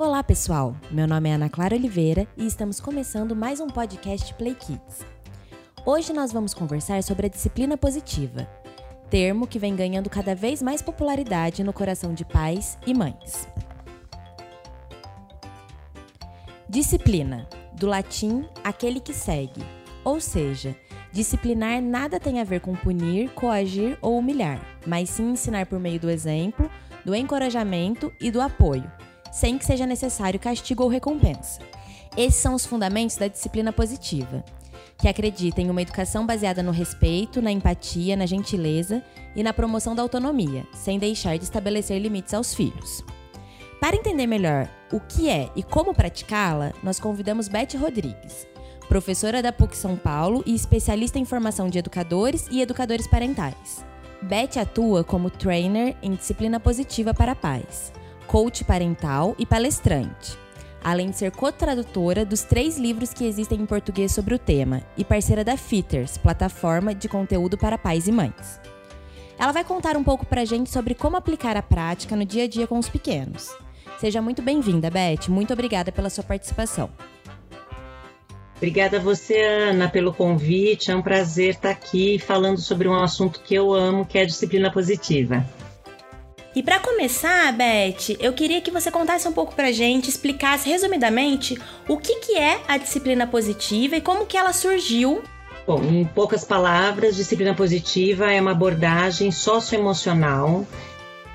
Olá, 0.00 0.22
pessoal! 0.22 0.76
Meu 0.92 1.08
nome 1.08 1.28
é 1.28 1.32
Ana 1.32 1.48
Clara 1.48 1.74
Oliveira 1.74 2.24
e 2.36 2.46
estamos 2.46 2.78
começando 2.78 3.34
mais 3.34 3.58
um 3.58 3.66
podcast 3.66 4.32
Play 4.34 4.54
Kids. 4.54 5.04
Hoje 5.84 6.12
nós 6.12 6.30
vamos 6.30 6.54
conversar 6.54 7.02
sobre 7.02 7.26
a 7.26 7.28
disciplina 7.28 7.76
positiva, 7.76 8.48
termo 9.10 9.44
que 9.44 9.58
vem 9.58 9.74
ganhando 9.74 10.08
cada 10.08 10.36
vez 10.36 10.62
mais 10.62 10.80
popularidade 10.80 11.64
no 11.64 11.72
coração 11.72 12.14
de 12.14 12.24
pais 12.24 12.78
e 12.86 12.94
mães. 12.94 13.48
Disciplina, 16.68 17.48
do 17.72 17.88
latim 17.88 18.48
aquele 18.62 19.00
que 19.00 19.12
segue, 19.12 19.66
ou 20.04 20.20
seja, 20.20 20.76
disciplinar 21.10 21.82
nada 21.82 22.20
tem 22.20 22.40
a 22.40 22.44
ver 22.44 22.60
com 22.60 22.72
punir, 22.76 23.30
coagir 23.30 23.98
ou 24.00 24.16
humilhar, 24.16 24.64
mas 24.86 25.10
sim 25.10 25.32
ensinar 25.32 25.66
por 25.66 25.80
meio 25.80 25.98
do 25.98 26.08
exemplo, 26.08 26.70
do 27.04 27.16
encorajamento 27.16 28.12
e 28.20 28.30
do 28.30 28.40
apoio 28.40 28.88
sem 29.32 29.58
que 29.58 29.64
seja 29.64 29.86
necessário 29.86 30.40
castigo 30.40 30.82
ou 30.82 30.88
recompensa. 30.88 31.60
Esses 32.16 32.40
são 32.40 32.54
os 32.54 32.66
fundamentos 32.66 33.16
da 33.16 33.28
disciplina 33.28 33.72
positiva, 33.72 34.44
que 34.96 35.08
acredita 35.08 35.60
em 35.60 35.70
uma 35.70 35.82
educação 35.82 36.26
baseada 36.26 36.62
no 36.62 36.72
respeito, 36.72 37.40
na 37.40 37.52
empatia, 37.52 38.16
na 38.16 38.26
gentileza 38.26 39.02
e 39.36 39.42
na 39.42 39.52
promoção 39.52 39.94
da 39.94 40.02
autonomia, 40.02 40.66
sem 40.74 40.98
deixar 40.98 41.36
de 41.36 41.44
estabelecer 41.44 42.00
limites 42.00 42.34
aos 42.34 42.54
filhos. 42.54 43.04
Para 43.80 43.94
entender 43.94 44.26
melhor 44.26 44.68
o 44.92 44.98
que 44.98 45.30
é 45.30 45.48
e 45.54 45.62
como 45.62 45.94
praticá-la, 45.94 46.72
nós 46.82 46.98
convidamos 46.98 47.46
Beth 47.46 47.78
Rodrigues, 47.78 48.48
professora 48.88 49.40
da 49.40 49.52
PUC 49.52 49.76
São 49.76 49.94
Paulo 49.96 50.42
e 50.44 50.54
especialista 50.54 51.18
em 51.18 51.24
formação 51.24 51.68
de 51.68 51.78
educadores 51.78 52.48
e 52.50 52.60
educadores 52.60 53.06
parentais. 53.06 53.84
Beth 54.22 54.58
atua 54.60 55.04
como 55.04 55.30
trainer 55.30 55.96
em 56.02 56.14
disciplina 56.16 56.58
positiva 56.58 57.14
para 57.14 57.36
pais 57.36 57.92
coach 58.28 58.62
parental 58.62 59.34
e 59.38 59.46
palestrante, 59.46 60.38
além 60.84 61.08
de 61.10 61.16
ser 61.16 61.30
co-tradutora 61.32 62.26
dos 62.26 62.42
três 62.42 62.76
livros 62.76 63.12
que 63.14 63.24
existem 63.24 63.58
em 63.58 63.64
português 63.64 64.12
sobre 64.12 64.34
o 64.34 64.38
tema 64.38 64.82
e 64.98 65.04
parceira 65.04 65.42
da 65.42 65.56
Fitters, 65.56 66.18
plataforma 66.18 66.94
de 66.94 67.08
conteúdo 67.08 67.56
para 67.56 67.78
pais 67.78 68.06
e 68.06 68.12
mães. 68.12 68.60
Ela 69.38 69.50
vai 69.50 69.64
contar 69.64 69.96
um 69.96 70.04
pouco 70.04 70.26
pra 70.26 70.44
gente 70.44 70.68
sobre 70.68 70.94
como 70.94 71.16
aplicar 71.16 71.56
a 71.56 71.62
prática 71.62 72.14
no 72.14 72.24
dia 72.24 72.44
a 72.44 72.48
dia 72.48 72.66
com 72.66 72.78
os 72.78 72.88
pequenos. 72.88 73.48
Seja 73.98 74.20
muito 74.20 74.42
bem-vinda, 74.42 74.90
Beth. 74.90 75.28
Muito 75.28 75.54
obrigada 75.54 75.90
pela 75.90 76.10
sua 76.10 76.22
participação. 76.22 76.90
Obrigada 78.56 78.98
a 78.98 79.00
você, 79.00 79.40
Ana, 79.40 79.88
pelo 79.88 80.12
convite. 80.12 80.90
É 80.90 80.96
um 80.96 81.00
prazer 81.00 81.54
estar 81.54 81.70
aqui 81.70 82.18
falando 82.18 82.58
sobre 82.58 82.88
um 82.88 82.94
assunto 82.94 83.40
que 83.40 83.54
eu 83.54 83.72
amo, 83.72 84.04
que 84.04 84.18
é 84.18 84.22
a 84.22 84.26
disciplina 84.26 84.70
positiva. 84.70 85.46
E 86.56 86.62
para 86.62 86.80
começar, 86.80 87.52
Beth, 87.52 88.16
eu 88.18 88.32
queria 88.32 88.60
que 88.60 88.70
você 88.70 88.90
contasse 88.90 89.28
um 89.28 89.32
pouco 89.32 89.54
pra 89.54 89.70
gente, 89.70 90.08
explicasse 90.08 90.68
resumidamente 90.68 91.58
o 91.86 91.96
que, 91.98 92.16
que 92.16 92.36
é 92.36 92.60
a 92.66 92.78
disciplina 92.78 93.26
positiva 93.26 93.96
e 93.96 94.00
como 94.00 94.26
que 94.26 94.36
ela 94.36 94.52
surgiu. 94.52 95.22
Bom, 95.66 95.82
em 95.84 96.04
poucas 96.06 96.44
palavras, 96.44 97.16
disciplina 97.16 97.54
positiva 97.54 98.32
é 98.32 98.40
uma 98.40 98.52
abordagem 98.52 99.30
socioemocional 99.30 100.66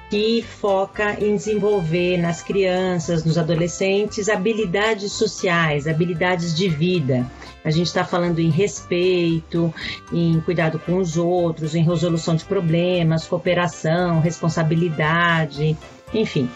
que 0.09 0.44
foca 0.44 1.17
em 1.23 1.36
desenvolver 1.36 2.17
nas 2.17 2.41
crianças, 2.41 3.23
nos 3.23 3.38
adolescentes, 3.38 4.30
habilidades 4.30 5.11
sociais, 5.11 5.88
habilidades 5.88 6.56
de 6.56 6.67
vida. 6.67 7.25
A 7.64 7.72
gente 7.72 7.88
está 7.88 8.03
falando 8.03 8.39
em 8.39 8.50
respeito, 8.50 9.73
em 10.11 10.39
cuidado 10.42 10.80
com 10.80 10.97
os 10.97 11.17
outros, 11.17 11.75
em 11.75 11.83
resolução 11.83 12.36
de 12.36 12.44
problemas, 12.44 13.25
cooperação, 13.25 14.19
responsabilidade, 14.19 15.78
enfim. 16.14 16.50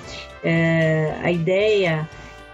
É, 0.44 1.18
a 1.24 1.32
ideia 1.32 2.08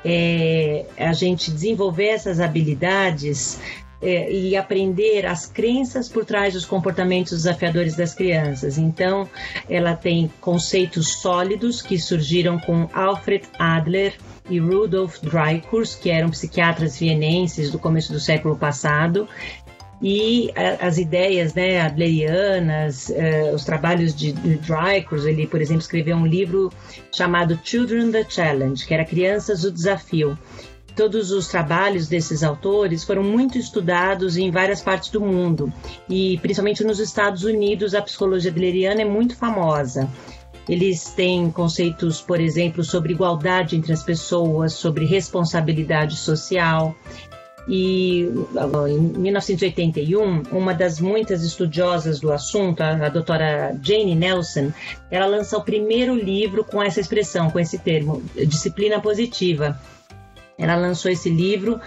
é 0.05 0.85
a 0.97 1.13
gente 1.13 1.51
desenvolver 1.51 2.07
essas 2.07 2.39
habilidades 2.39 3.59
é, 4.01 4.29
e 4.29 4.55
aprender 4.57 5.25
as 5.25 5.45
crenças 5.45 6.09
por 6.09 6.25
trás 6.25 6.53
dos 6.53 6.65
comportamentos 6.65 7.31
desafiadores 7.31 7.95
das 7.95 8.13
crianças. 8.13 8.77
Então, 8.77 9.29
ela 9.69 9.95
tem 9.95 10.29
conceitos 10.41 11.21
sólidos 11.21 11.81
que 11.81 11.97
surgiram 11.97 12.59
com 12.59 12.89
Alfred 12.93 13.45
Adler 13.57 14.13
e 14.49 14.59
Rudolf 14.59 15.19
Dreikurs, 15.21 15.95
que 15.95 16.09
eram 16.09 16.29
psiquiatras 16.29 16.97
vienenses 16.99 17.71
do 17.71 17.79
começo 17.79 18.11
do 18.11 18.19
século 18.19 18.55
passado, 18.55 19.27
e 20.03 20.51
as 20.81 20.97
ideias 20.97 21.53
né, 21.53 21.79
adlerianas, 21.79 23.07
uh, 23.07 23.55
os 23.55 23.63
trabalhos 23.63 24.13
de, 24.13 24.33
de 24.33 24.59
ele, 25.25 25.47
por 25.47 25.61
exemplo, 25.61 25.81
escreveu 25.81 26.17
um 26.17 26.27
livro 26.27 26.69
chamado 27.09 27.57
Children 27.63 28.11
the 28.11 28.25
Challenge, 28.27 28.85
que 28.85 28.93
era 28.93 29.05
Crianças 29.05 29.63
o 29.63 29.71
Desafio. 29.71 30.37
Todos 30.93 31.31
os 31.31 31.47
trabalhos 31.47 32.09
desses 32.09 32.43
autores 32.43 33.03
foram 33.05 33.23
muito 33.23 33.57
estudados 33.57 34.35
em 34.35 34.51
várias 34.51 34.81
partes 34.81 35.09
do 35.09 35.21
mundo 35.21 35.73
e 36.07 36.37
principalmente 36.39 36.83
nos 36.83 36.99
Estados 36.99 37.43
Unidos 37.43 37.95
a 37.95 38.01
psicologia 38.01 38.51
adleriana 38.51 39.01
é 39.01 39.05
muito 39.05 39.35
famosa. 39.37 40.07
Eles 40.67 41.11
têm 41.11 41.51
conceitos, 41.51 42.21
por 42.21 42.39
exemplo, 42.39 42.83
sobre 42.83 43.13
igualdade 43.13 43.75
entre 43.75 43.91
as 43.91 44.03
pessoas, 44.03 44.73
sobre 44.73 45.05
responsabilidade 45.05 46.15
social. 46.15 46.95
E 47.67 48.29
em 48.89 48.99
1981, 49.19 50.43
uma 50.51 50.73
das 50.73 50.99
muitas 50.99 51.43
estudiosas 51.43 52.19
do 52.19 52.31
assunto, 52.31 52.81
a, 52.81 53.05
a 53.05 53.09
doutora 53.09 53.77
Jane 53.81 54.15
Nelson, 54.15 54.71
ela 55.09 55.25
lança 55.25 55.57
o 55.57 55.63
primeiro 55.63 56.15
livro 56.15 56.63
com 56.63 56.81
essa 56.81 56.99
expressão, 56.99 57.49
com 57.49 57.59
esse 57.59 57.77
termo, 57.77 58.21
disciplina 58.35 58.99
positiva 58.99 59.79
ela 60.57 60.75
lançou 60.75 61.11
esse 61.11 61.29
livro 61.29 61.79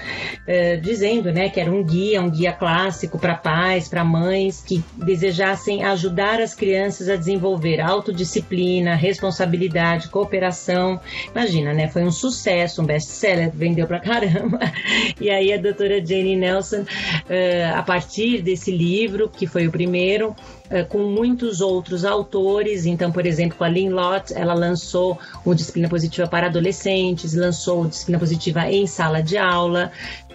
eh, 0.47 0.77
dizendo 0.77 1.33
né, 1.33 1.49
que 1.49 1.61
era 1.61 1.71
um 1.71 1.85
guia, 1.85 2.21
um 2.21 2.29
guia 2.29 2.53
clássico 2.53 3.19
para 3.19 3.35
pais, 3.35 3.89
para 3.89 4.05
mães 4.05 4.61
que 4.61 4.83
desejassem 4.95 5.85
ajudar 5.85 6.41
as 6.41 6.55
crianças 6.55 7.09
a 7.09 7.17
desenvolver 7.17 7.81
autodisciplina, 7.81 8.95
responsabilidade, 8.95 10.09
cooperação. 10.09 11.01
Imagina, 11.31 11.73
né? 11.73 11.89
Foi 11.89 12.03
um 12.03 12.11
sucesso, 12.11 12.83
um 12.83 12.85
best-seller, 12.85 13.51
vendeu 13.55 13.87
para 13.87 14.01
caramba. 14.01 14.59
E 15.21 15.31
aí 15.31 15.53
a 15.53 15.57
doutora 15.57 16.05
Jane 16.05 16.37
Nelson, 16.37 16.85
eh, 17.29 17.65
a 17.65 17.83
partir 17.83 18.43
desse 18.43 18.71
livro, 18.71 19.29
que 19.29 19.47
foi 19.47 19.67
o 19.67 19.71
primeiro, 19.71 20.35
eh, 20.71 20.83
com 20.83 20.99
muitos 20.99 21.61
outros 21.61 22.05
autores. 22.05 22.87
Então, 22.87 23.13
por 23.13 23.27
exemplo, 23.27 23.57
com 23.57 23.65
a 23.65 23.69
Lynn 23.69 23.91
Lott, 23.91 24.33
ela 24.35 24.55
lançou 24.55 25.19
o 25.45 25.55
Disciplina 25.55 25.89
Positiva 25.89 26.27
para 26.29 26.47
Adolescentes, 26.47 27.35
lançou 27.35 27.83
o 27.83 27.89
Disciplina 27.89 28.19
Positiva 28.19 28.71
em 28.71 28.87
Sala 28.87 29.23
de 29.23 29.37
Aula, 29.37 29.93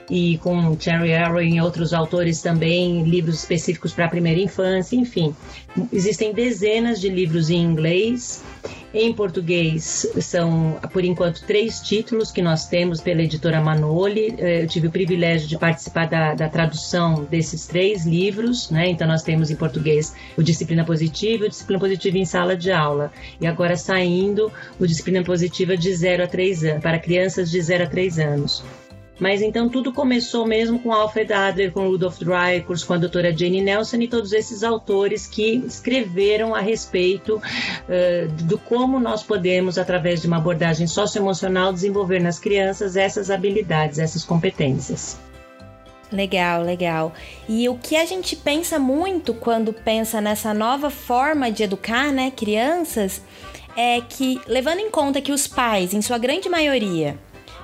e 0.09 0.37
com 0.39 0.77
Cherry 0.79 1.13
Arrow 1.13 1.41
e 1.41 1.61
outros 1.61 1.93
autores 1.93 2.41
também, 2.41 3.03
livros 3.03 3.39
específicos 3.39 3.93
para 3.93 4.05
a 4.05 4.09
primeira 4.09 4.39
infância, 4.39 4.95
enfim. 4.95 5.35
Existem 5.91 6.33
dezenas 6.33 6.99
de 6.99 7.09
livros 7.09 7.49
em 7.49 7.61
inglês. 7.61 8.43
Em 8.93 9.13
português, 9.13 10.05
são, 10.19 10.77
por 10.91 11.05
enquanto, 11.05 11.45
três 11.45 11.79
títulos 11.79 12.29
que 12.29 12.41
nós 12.41 12.67
temos 12.67 12.99
pela 12.99 13.21
editora 13.21 13.61
Manoli. 13.61 14.35
Eh, 14.37 14.63
eu 14.63 14.67
tive 14.67 14.87
o 14.87 14.91
privilégio 14.91 15.47
de 15.47 15.57
participar 15.57 16.09
da, 16.09 16.33
da 16.33 16.49
tradução 16.49 17.23
desses 17.23 17.65
três 17.65 18.05
livros, 18.05 18.69
né? 18.69 18.89
Então, 18.89 19.07
nós 19.07 19.23
temos 19.23 19.49
em 19.49 19.55
português 19.55 20.13
o 20.37 20.43
Disciplina 20.43 20.83
Positiva 20.83 21.45
e 21.45 21.47
o 21.47 21.49
Disciplina 21.49 21.79
Positiva 21.79 22.17
em 22.17 22.25
Sala 22.25 22.55
de 22.57 22.69
Aula. 22.69 23.13
E 23.39 23.47
agora 23.47 23.77
saindo 23.77 24.51
o 24.77 24.85
Disciplina 24.85 25.23
Positiva 25.23 25.77
de 25.77 25.95
0 25.95 26.25
a 26.25 26.27
3 26.27 26.63
anos, 26.65 26.83
para 26.83 26.99
crianças 26.99 27.49
de 27.49 27.61
0 27.61 27.85
a 27.85 27.87
3 27.87 28.19
anos. 28.19 28.61
Mas 29.21 29.43
então 29.43 29.69
tudo 29.69 29.93
começou 29.93 30.47
mesmo 30.47 30.79
com 30.79 30.91
Alfred 30.91 31.31
Adler, 31.31 31.71
com 31.71 31.87
Rudolf 31.87 32.17
Dreikurs, 32.17 32.83
com 32.83 32.95
a 32.95 32.97
doutora 32.97 33.31
Jane 33.31 33.61
Nelson 33.61 33.97
e 33.97 34.07
todos 34.07 34.33
esses 34.33 34.63
autores 34.63 35.27
que 35.27 35.57
escreveram 35.57 36.55
a 36.55 36.59
respeito 36.59 37.35
uh, 37.35 38.31
do 38.45 38.57
como 38.57 38.99
nós 38.99 39.21
podemos, 39.21 39.77
através 39.77 40.21
de 40.21 40.27
uma 40.27 40.37
abordagem 40.37 40.87
socioemocional, 40.87 41.71
desenvolver 41.71 42.19
nas 42.19 42.39
crianças 42.39 42.95
essas 42.95 43.29
habilidades, 43.29 43.99
essas 43.99 44.25
competências. 44.25 45.19
Legal, 46.11 46.63
legal. 46.63 47.13
E 47.47 47.69
o 47.69 47.75
que 47.75 47.95
a 47.95 48.05
gente 48.05 48.35
pensa 48.35 48.79
muito 48.79 49.35
quando 49.35 49.71
pensa 49.71 50.19
nessa 50.19 50.51
nova 50.51 50.89
forma 50.89 51.51
de 51.51 51.61
educar, 51.61 52.11
né, 52.11 52.31
crianças, 52.31 53.21
é 53.77 54.01
que 54.01 54.41
levando 54.47 54.79
em 54.79 54.89
conta 54.89 55.21
que 55.21 55.31
os 55.31 55.47
pais, 55.47 55.93
em 55.93 56.01
sua 56.01 56.17
grande 56.17 56.49
maioria, 56.49 57.19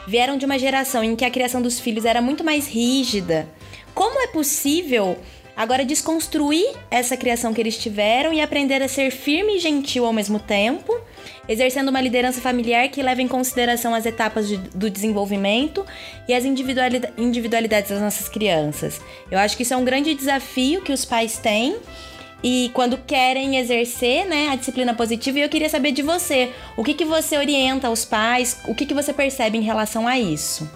vieram 0.07 0.38
de 0.38 0.45
uma 0.45 0.57
geração 0.57 1.04
em 1.04 1.15
que 1.15 1.25
a 1.25 1.30
criação 1.30 1.62
dos 1.62 1.80
filhos 1.80 2.06
era 2.06 2.21
muito 2.21 2.44
mais 2.44 2.65
rígida. 2.65 3.48
Como 3.94 4.19
é 4.21 4.27
possível 4.27 5.18
agora 5.56 5.83
desconstruir 5.83 6.68
essa 6.89 7.18
criação 7.18 7.51
que 7.51 7.59
eles 7.59 7.77
tiveram 7.77 8.31
e 8.31 8.39
aprender 8.39 8.81
a 8.81 8.88
ser 8.88 9.09
firme 9.09 9.57
e 9.57 9.59
gentil 9.59 10.06
ao 10.06 10.13
mesmo 10.13 10.39
tempo, 10.39 10.95
exercendo 11.50 11.89
uma 11.89 12.00
liderança 12.00 12.39
familiar 12.39 12.88
que 12.89 13.01
leva 13.01 13.24
em 13.24 13.27
consideração 13.27 13.94
as 13.94 14.06
etapas 14.06 14.48
de, 14.48 14.57
do 14.57 14.88
desenvolvimento 14.88 15.83
e 16.27 16.33
as 16.33 16.45
individualidades 16.45 17.89
das 17.89 18.00
nossas 18.00 18.30
crianças? 18.30 19.01
Eu 19.31 19.39
acho 19.39 19.57
que 19.57 19.63
isso 19.63 19.74
é 19.74 19.77
um 19.77 19.83
grande 19.83 20.13
desafio 20.13 20.81
que 20.81 20.94
os 20.94 21.04
pais 21.04 21.39
têm 21.39 21.75
e 22.44 22.72
quando 22.74 22.98
querem 22.98 23.57
exercer 23.57 24.25
né, 24.25 24.50
a 24.50 24.56
disciplina 24.56 24.94
positiva. 24.94 25.39
E 25.39 25.42
eu 25.42 25.50
queria 25.50 25.69
saber 25.69 25.92
de 25.92 26.01
você, 26.01 26.51
o 26.75 26.84
que, 26.84 26.94
que 26.94 27.06
você 27.06 27.38
orienta 27.38 27.88
aos 27.88 28.06
pais, 28.06 28.60
o 28.68 28.75
que, 28.75 28.86
que 28.86 28.94
você 28.94 29.13
percebe 29.13 29.57
em 29.57 29.62
relação 29.62 30.07
a 30.07 30.19
isso? 30.19 30.69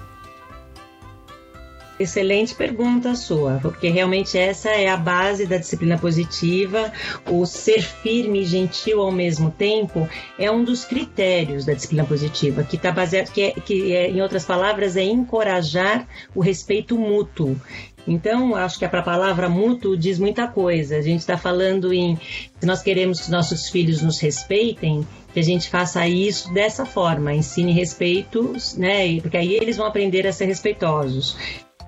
Excelente 2.01 2.55
pergunta 2.55 3.13
sua, 3.13 3.59
porque 3.61 3.87
realmente 3.87 4.35
essa 4.35 4.69
é 4.69 4.89
a 4.89 4.97
base 4.97 5.45
da 5.45 5.57
disciplina 5.57 5.99
positiva. 5.99 6.91
O 7.29 7.45
ser 7.45 7.83
firme 7.83 8.41
e 8.41 8.45
gentil 8.45 9.01
ao 9.01 9.11
mesmo 9.11 9.51
tempo 9.51 10.09
é 10.39 10.49
um 10.49 10.63
dos 10.63 10.83
critérios 10.83 11.63
da 11.63 11.73
disciplina 11.73 12.03
positiva, 12.03 12.63
que 12.63 12.75
está 12.75 12.91
baseado, 12.91 13.31
que, 13.31 13.43
é, 13.43 13.51
que 13.51 13.93
é, 13.95 14.09
em 14.09 14.19
outras 14.19 14.43
palavras, 14.43 14.97
é 14.97 15.03
encorajar 15.03 16.07
o 16.33 16.41
respeito 16.41 16.97
mútuo. 16.97 17.55
Então, 18.07 18.55
acho 18.55 18.79
que 18.79 18.85
a 18.85 18.89
palavra 18.89 19.47
mútuo 19.47 19.95
diz 19.95 20.17
muita 20.17 20.47
coisa. 20.47 20.97
A 20.97 21.01
gente 21.01 21.19
está 21.19 21.37
falando 21.37 21.93
em 21.93 22.17
se 22.59 22.65
nós 22.65 22.81
queremos 22.81 23.21
que 23.21 23.31
nossos 23.31 23.69
filhos 23.69 24.01
nos 24.01 24.19
respeitem, 24.19 25.05
que 25.33 25.39
a 25.39 25.43
gente 25.43 25.69
faça 25.69 26.07
isso 26.07 26.51
dessa 26.53 26.85
forma, 26.85 27.33
ensine 27.33 27.71
respeito, 27.71 28.53
né? 28.77 29.19
Porque 29.21 29.37
aí 29.37 29.53
eles 29.53 29.77
vão 29.77 29.85
aprender 29.85 30.27
a 30.27 30.33
ser 30.33 30.45
respeitosos. 30.45 31.37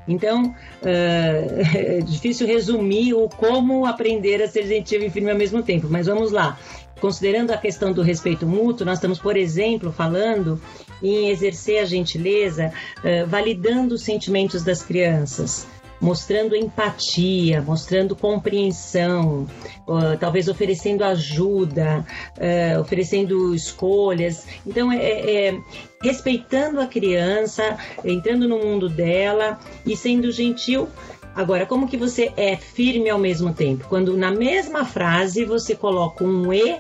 Então, 0.08 0.46
uh, 0.46 0.54
é 1.76 2.02
difícil 2.02 2.46
resumir 2.46 3.14
o 3.14 3.28
como 3.28 3.86
aprender 3.86 4.42
a 4.42 4.48
ser 4.48 4.68
gentil 4.68 5.02
e 5.04 5.10
firme 5.10 5.32
ao 5.32 5.38
mesmo 5.38 5.64
tempo, 5.64 5.88
mas 5.90 6.08
vamos 6.08 6.32
lá. 6.32 6.60
Considerando 7.00 7.52
a 7.52 7.58
questão 7.58 7.92
do 7.92 8.02
respeito 8.02 8.46
mútuo, 8.48 8.86
nós 8.86 8.98
estamos, 8.98 9.20
por 9.20 9.36
exemplo, 9.36 9.92
falando 9.92 10.62
em 11.02 11.30
exercer 11.30 11.80
a 11.82 11.86
gentileza, 11.86 12.72
uh, 13.00 13.28
validando 13.28 13.96
os 13.96 14.04
sentimentos 14.04 14.64
das 14.64 14.82
crianças 14.82 15.68
mostrando 16.04 16.54
empatia, 16.54 17.62
mostrando 17.62 18.14
compreensão, 18.14 19.48
uh, 19.88 20.18
talvez 20.20 20.50
oferecendo 20.50 21.02
ajuda, 21.02 22.06
uh, 22.38 22.82
oferecendo 22.82 23.56
escolhas. 23.56 24.46
Então, 24.68 24.92
é, 24.92 24.98
é, 24.98 25.48
é, 25.48 25.60
respeitando 26.02 26.82
a 26.82 26.88
criança, 26.88 27.78
entrando 28.04 28.50
no 28.50 28.60
mundo 28.60 28.90
dela 28.90 29.58
e 29.86 29.96
sendo 29.96 30.30
gentil. 30.30 30.90
Agora, 31.34 31.66
como 31.66 31.88
que 31.88 31.96
você 31.96 32.34
é 32.36 32.58
firme 32.58 33.10
ao 33.10 33.18
mesmo 33.18 33.54
tempo? 33.54 33.88
Quando 33.88 34.18
na 34.18 34.30
mesma 34.30 34.84
frase 34.84 35.46
você 35.46 35.74
coloca 35.74 36.24
um 36.24 36.54
e 36.54 36.80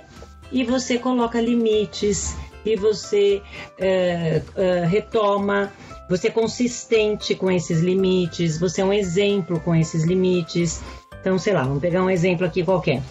e 0.51 0.63
você 0.63 0.99
coloca 0.99 1.39
limites 1.41 2.35
e 2.63 2.75
você 2.75 3.41
uh, 3.79 4.87
retoma 4.87 5.71
você 6.15 6.27
é 6.27 6.31
consistente 6.31 7.33
com 7.33 7.49
esses 7.49 7.79
limites, 7.79 8.59
você 8.59 8.81
é 8.81 8.85
um 8.85 8.93
exemplo 8.93 9.59
com 9.59 9.73
esses 9.73 10.03
limites. 10.03 10.79
Então, 11.19 11.39
sei 11.39 11.53
lá, 11.53 11.63
vamos 11.63 11.81
pegar 11.81 12.03
um 12.03 12.09
exemplo 12.09 12.45
aqui 12.45 12.63
qualquer. 12.63 13.01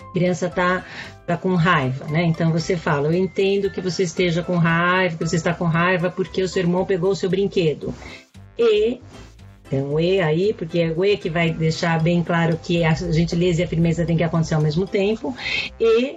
A 0.00 0.12
criança 0.14 0.48
tá, 0.48 0.82
tá 1.26 1.36
com 1.36 1.54
raiva, 1.54 2.06
né? 2.06 2.24
Então 2.24 2.50
você 2.50 2.78
fala: 2.78 3.08
Eu 3.08 3.14
entendo 3.14 3.70
que 3.70 3.82
você 3.82 4.04
esteja 4.04 4.42
com 4.42 4.56
raiva, 4.56 5.18
que 5.18 5.28
você 5.28 5.36
está 5.36 5.52
com 5.52 5.66
raiva 5.66 6.10
porque 6.10 6.42
o 6.42 6.48
seu 6.48 6.62
irmão 6.62 6.86
pegou 6.86 7.10
o 7.10 7.16
seu 7.16 7.28
brinquedo. 7.28 7.94
E 8.58 9.02
tem 9.68 9.82
um 9.82 10.00
E 10.00 10.22
aí, 10.22 10.54
porque 10.54 10.78
é 10.78 10.94
o 10.96 11.04
E 11.04 11.18
que 11.18 11.28
vai 11.28 11.50
deixar 11.50 12.02
bem 12.02 12.22
claro 12.22 12.58
que 12.62 12.82
a 12.84 12.94
gentileza 12.94 13.60
e 13.60 13.64
a 13.64 13.68
firmeza 13.68 14.06
tem 14.06 14.16
que 14.16 14.24
acontecer 14.24 14.54
ao 14.54 14.62
mesmo 14.62 14.86
tempo. 14.86 15.36
E 15.78 16.16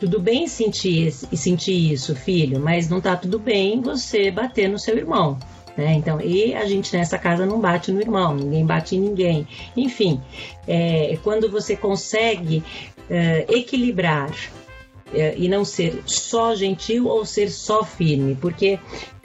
tudo 0.00 0.20
bem 0.20 0.46
sentir, 0.46 1.12
sentir 1.12 1.92
isso, 1.92 2.14
filho, 2.14 2.60
mas 2.60 2.88
não 2.88 3.00
tá 3.00 3.16
tudo 3.16 3.38
bem 3.38 3.80
você 3.80 4.30
bater 4.30 4.68
no 4.68 4.78
seu 4.78 4.96
irmão. 4.96 5.38
Né? 5.76 5.94
Então, 5.94 6.20
e 6.20 6.54
a 6.54 6.64
gente 6.66 6.94
nessa 6.96 7.16
casa 7.16 7.46
não 7.46 7.60
bate 7.60 7.92
no 7.92 8.00
irmão, 8.00 8.34
ninguém 8.34 8.66
bate 8.66 8.96
em 8.96 9.00
ninguém. 9.00 9.46
Enfim, 9.76 10.20
é, 10.66 11.16
quando 11.22 11.48
você 11.50 11.76
consegue 11.76 12.62
é, 13.08 13.46
equilibrar 13.48 14.30
é, 15.14 15.34
e 15.36 15.48
não 15.48 15.64
ser 15.64 16.02
só 16.04 16.54
gentil 16.54 17.06
ou 17.06 17.24
ser 17.24 17.48
só 17.48 17.84
firme, 17.84 18.36
porque 18.40 18.78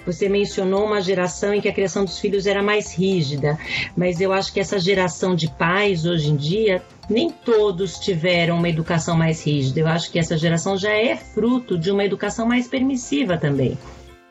você 0.05 0.27
mencionou 0.27 0.85
uma 0.85 1.01
geração 1.01 1.53
em 1.53 1.61
que 1.61 1.67
a 1.69 1.73
criação 1.73 2.05
dos 2.05 2.19
filhos 2.19 2.45
era 2.45 2.61
mais 2.61 2.93
rígida, 2.93 3.57
mas 3.95 4.19
eu 4.21 4.31
acho 4.31 4.53
que 4.53 4.59
essa 4.59 4.79
geração 4.79 5.35
de 5.35 5.49
pais 5.49 6.05
hoje 6.05 6.29
em 6.29 6.35
dia 6.35 6.81
nem 7.09 7.29
todos 7.29 7.99
tiveram 7.99 8.57
uma 8.57 8.69
educação 8.69 9.15
mais 9.15 9.45
rígida. 9.45 9.79
Eu 9.79 9.87
acho 9.87 10.11
que 10.11 10.19
essa 10.19 10.37
geração 10.37 10.77
já 10.77 10.91
é 10.91 11.15
fruto 11.15 11.77
de 11.77 11.91
uma 11.91 12.03
educação 12.03 12.47
mais 12.47 12.67
permissiva 12.67 13.37
também. 13.37 13.77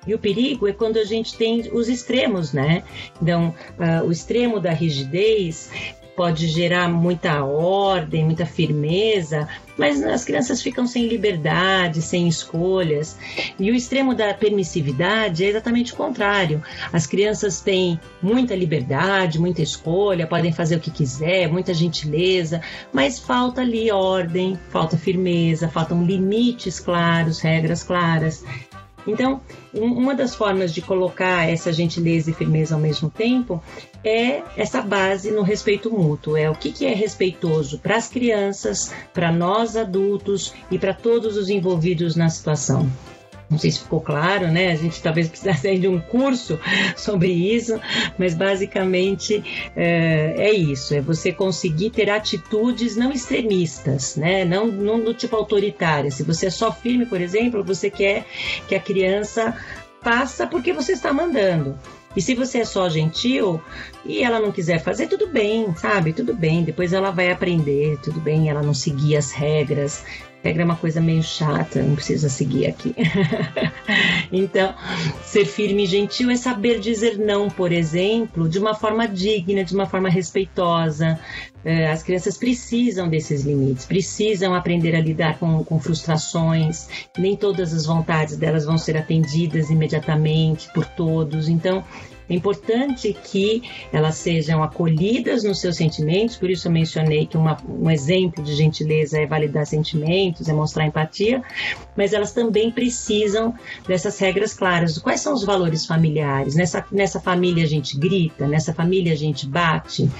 E 0.07 0.15
o 0.15 0.19
perigo 0.19 0.67
é 0.67 0.73
quando 0.73 0.97
a 0.97 1.05
gente 1.05 1.37
tem 1.37 1.71
os 1.73 1.89
extremos, 1.89 2.53
né? 2.53 2.83
Então, 3.21 3.55
uh, 3.79 4.05
o 4.05 4.11
extremo 4.11 4.59
da 4.59 4.73
rigidez 4.73 5.71
pode 6.17 6.47
gerar 6.47 6.88
muita 6.88 7.44
ordem, 7.44 8.25
muita 8.25 8.44
firmeza, 8.44 9.49
mas 9.76 10.03
as 10.03 10.25
crianças 10.25 10.61
ficam 10.61 10.87
sem 10.87 11.06
liberdade, 11.06 12.03
sem 12.03 12.29
escolhas. 12.29 13.17
E 13.59 13.70
o 13.70 13.75
extremo 13.75 14.14
da 14.14 14.35
permissividade 14.35 15.44
é 15.44 15.49
exatamente 15.49 15.93
o 15.93 15.97
contrário. 15.97 16.62
As 16.93 17.06
crianças 17.06 17.61
têm 17.61 17.99
muita 18.23 18.55
liberdade, 18.55 19.38
muita 19.38 19.62
escolha, 19.62 20.26
podem 20.26 20.53
fazer 20.53 20.76
o 20.76 20.81
que 20.81 20.91
quiser, 20.91 21.49
muita 21.49 21.73
gentileza, 21.73 22.61
mas 22.93 23.19
falta 23.19 23.62
ali 23.62 23.91
ordem, 23.91 24.58
falta 24.69 24.97
firmeza, 24.97 25.69
faltam 25.69 26.05
limites 26.05 26.79
claros, 26.79 27.41
regras 27.41 27.82
claras. 27.82 28.44
Então, 29.07 29.41
uma 29.75 30.15
das 30.15 30.35
formas 30.35 30.73
de 30.73 30.81
colocar 30.81 31.49
essa 31.49 31.73
gentileza 31.73 32.31
e 32.31 32.35
firmeza 32.35 32.75
ao 32.75 32.81
mesmo 32.81 33.11
tempo 33.11 33.63
é 34.05 34.43
essa 34.57 34.81
base 34.81 35.31
no 35.31 35.43
respeito 35.43 35.91
mútuo. 35.91 36.37
É 36.37 36.49
o 36.49 36.55
que, 36.55 36.73
que 36.73 36.87
é 36.87 36.95
respeitoso 36.95 37.79
para 37.79 37.97
as 37.97 38.09
crianças, 38.09 38.93
para 39.13 39.33
nós 39.33 39.77
adultos 39.77 40.53
e 40.71 40.79
para 40.79 40.95
todos 40.95 41.37
os 41.37 41.49
envolvidos 41.49 42.17
na 42.17 42.29
situação. 42.29 42.89
Não 43.53 43.59
sei 43.59 43.71
se 43.71 43.81
ficou 43.81 44.01
claro, 44.01 44.51
né? 44.51 44.73
A 44.73 44.77
gente 44.77 45.03
talvez 45.03 45.29
precisasse 45.29 45.77
de 45.77 45.87
um 45.87 46.01
curso 46.01 46.59
sobre 46.97 47.31
isso, 47.31 47.79
mas 48.19 48.35
basicamente 48.35 49.71
é, 49.77 50.35
é, 50.39 50.53
isso: 50.53 50.95
é 50.95 51.03
você 51.03 51.31
conseguir 51.33 51.91
ter 51.91 52.09
atitudes 52.09 52.97
não 52.97 53.13
extremistas, 53.13 54.17
né? 54.17 54.43
Não, 54.43 54.67
não 54.67 54.99
do 54.99 55.13
tipo 55.13 55.37
autoritária. 55.37 56.11
Se 56.11 56.23
você 56.23 56.47
é 56.47 56.51
só 56.51 56.73
firme, 56.73 57.05
por 57.05 57.21
exemplo, 57.21 57.63
você 57.63 57.91
quer 57.91 58.25
que 58.67 58.75
a 58.75 58.81
criança 58.81 59.55
faça 60.01 60.47
porque 60.47 60.73
você 60.73 60.93
está 60.93 61.13
mandando. 61.13 61.79
E 62.17 62.21
se 62.21 62.35
você 62.35 62.59
é 62.59 62.65
só 62.65 62.89
gentil 62.89 63.61
e 64.05 64.23
ela 64.23 64.41
não 64.41 64.53
quiser 64.53 64.79
fazer, 64.79 65.09
tudo 65.09 65.27
bem, 65.27 65.75
sabe? 65.77 66.13
Tudo 66.13 66.35
bem, 66.35 66.65
depois 66.65 66.93
ela 66.93 67.11
vai 67.11 67.31
aprender, 67.31 67.99
tudo 68.03 68.21
bem 68.21 68.49
ela 68.49 68.63
não 68.63 68.75
seguir 68.75 69.17
as 69.17 69.31
regras. 69.31 70.05
Regra 70.43 70.62
é 70.62 70.65
uma 70.65 70.77
coisa 70.77 71.00
meio 71.00 71.23
chata, 71.23 71.81
não 71.83 71.94
precisa 71.94 72.29
seguir 72.29 72.67
aqui. 72.67 72.94
então, 74.33 74.75
ser 75.23 75.44
firme 75.44 75.85
e 75.85 75.87
gentil 75.87 76.31
é 76.31 76.37
saber 76.37 76.81
dizer 76.81 77.17
não, 77.17 77.49
por 77.49 77.70
exemplo, 77.70 78.49
de 78.49 78.58
uma 78.58 78.75
forma 78.75 79.06
digna, 79.06 79.65
de 79.65 79.72
uma 79.72 79.87
forma 79.87 80.08
respeitosa. 80.08 81.19
É, 81.65 81.93
as 81.93 82.03
crianças 82.03 82.37
precisam 82.37 83.08
desses 83.08 83.43
limites, 83.43 83.87
precisam 83.87 84.53
aprender 84.53 84.96
a 84.96 85.01
lidar 85.01 85.39
com, 85.39 85.63
com 85.63 85.79
frustrações. 85.79 86.89
Nem 87.17 87.37
todas 87.37 87.72
as 87.72 87.87
vontades 87.87 88.37
delas 88.37 88.65
vão 88.65 88.77
ser 88.77 88.96
atendidas 88.96 89.70
imediatamente 89.70 90.69
por 90.72 90.84
todos. 90.84 91.49
Então, 91.49 91.84
é 92.32 92.36
importante 92.36 93.12
que 93.12 93.62
elas 93.93 94.17
sejam 94.17 94.62
acolhidas 94.62 95.44
nos 95.44 95.60
seus 95.60 95.77
sentimentos, 95.77 96.36
por 96.36 96.48
isso 96.48 96.67
eu 96.67 96.72
mencionei 96.72 97.27
que 97.27 97.36
uma, 97.36 97.58
um 97.69 97.91
exemplo 97.91 98.43
de 98.43 98.55
gentileza 98.55 99.20
é 99.20 99.27
validar 99.27 99.67
sentimentos, 99.67 100.48
é 100.48 100.53
mostrar 100.53 100.86
empatia, 100.86 101.43
mas 101.94 102.15
elas 102.15 102.32
também 102.32 102.70
precisam 102.70 103.55
dessas 103.86 104.19
regras 104.19 104.55
claras. 104.55 104.98
Quais 104.98 105.20
são 105.20 105.34
os 105.34 105.44
valores 105.44 105.84
familiares? 105.84 106.55
Nessa, 106.55 106.84
nessa 106.91 107.20
família 107.20 107.65
a 107.65 107.69
gente 107.69 107.98
grita, 107.98 108.46
nessa 108.46 108.72
família 108.72 109.12
a 109.12 109.17
gente 109.17 109.46
bate, 109.46 110.10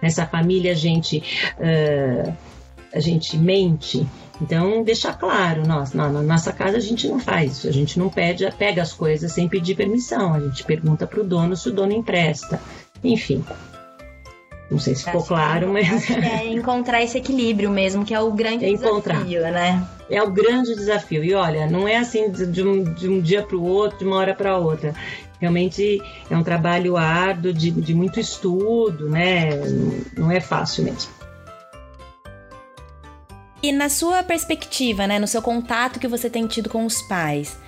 nessa 0.00 0.24
família 0.26 0.72
a 0.72 0.76
gente, 0.76 1.22
uh, 1.58 2.32
a 2.92 3.00
gente 3.00 3.36
mente. 3.36 4.06
Então, 4.40 4.82
deixar 4.82 5.18
claro, 5.18 5.66
nós, 5.66 5.92
na, 5.92 6.08
na, 6.08 6.22
nossa 6.22 6.52
casa 6.52 6.78
a 6.78 6.80
gente 6.80 7.06
não 7.06 7.20
faz 7.20 7.58
isso, 7.58 7.68
a 7.68 7.72
gente 7.72 7.98
não 7.98 8.08
pede, 8.08 8.50
pega 8.56 8.80
as 8.80 8.92
coisas 8.92 9.32
sem 9.32 9.48
pedir 9.48 9.74
permissão, 9.74 10.32
a 10.32 10.40
gente 10.40 10.64
pergunta 10.64 11.06
para 11.06 11.20
o 11.20 11.24
dono 11.24 11.56
se 11.56 11.68
o 11.68 11.72
dono 11.72 11.92
empresta. 11.92 12.60
Enfim, 13.04 13.44
não 14.70 14.78
sei 14.78 14.94
se 14.94 15.04
ficou 15.04 15.22
claro, 15.24 15.68
mas. 15.72 16.08
É 16.10 16.46
encontrar 16.46 17.02
esse 17.02 17.18
equilíbrio 17.18 17.70
mesmo, 17.70 18.04
que 18.04 18.14
é 18.14 18.20
o 18.20 18.30
grande 18.30 18.64
é 18.64 18.72
desafio, 18.72 19.42
né? 19.42 19.84
É 20.08 20.22
o 20.22 20.30
grande 20.30 20.74
desafio. 20.74 21.24
E 21.24 21.34
olha, 21.34 21.66
não 21.66 21.88
é 21.88 21.96
assim 21.96 22.30
de 22.30 22.62
um, 22.62 22.84
de 22.84 23.08
um 23.08 23.20
dia 23.20 23.42
para 23.42 23.56
o 23.56 23.64
outro, 23.64 23.98
de 23.98 24.04
uma 24.04 24.16
hora 24.16 24.34
para 24.34 24.56
outra. 24.56 24.94
Realmente 25.40 26.00
é 26.30 26.36
um 26.36 26.42
trabalho 26.42 26.96
árduo, 26.96 27.52
de, 27.52 27.70
de 27.70 27.94
muito 27.94 28.20
estudo, 28.20 29.08
né? 29.08 29.50
Não 30.16 30.30
é 30.30 30.40
fácil 30.40 30.84
mesmo. 30.84 31.19
E 33.62 33.72
na 33.72 33.88
sua 33.90 34.22
perspectiva, 34.22 35.06
né, 35.06 35.18
no 35.18 35.26
seu 35.26 35.42
contato 35.42 36.00
que 36.00 36.08
você 36.08 36.30
tem 36.30 36.46
tido 36.46 36.70
com 36.70 36.86
os 36.86 37.02
pais, 37.02 37.58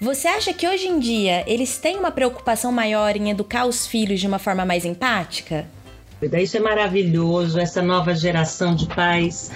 você 0.00 0.26
acha 0.26 0.52
que 0.52 0.66
hoje 0.66 0.88
em 0.88 0.98
dia 0.98 1.44
eles 1.46 1.78
têm 1.78 1.96
uma 1.96 2.10
preocupação 2.10 2.72
maior 2.72 3.16
em 3.16 3.30
educar 3.30 3.64
os 3.64 3.86
filhos 3.86 4.20
de 4.20 4.26
uma 4.26 4.38
forma 4.38 4.64
mais 4.64 4.84
empática? 4.84 5.66
Isso 6.20 6.56
é 6.56 6.60
maravilhoso, 6.60 7.60
essa 7.60 7.80
nova 7.80 8.14
geração 8.14 8.74
de 8.74 8.86
pais 8.86 9.52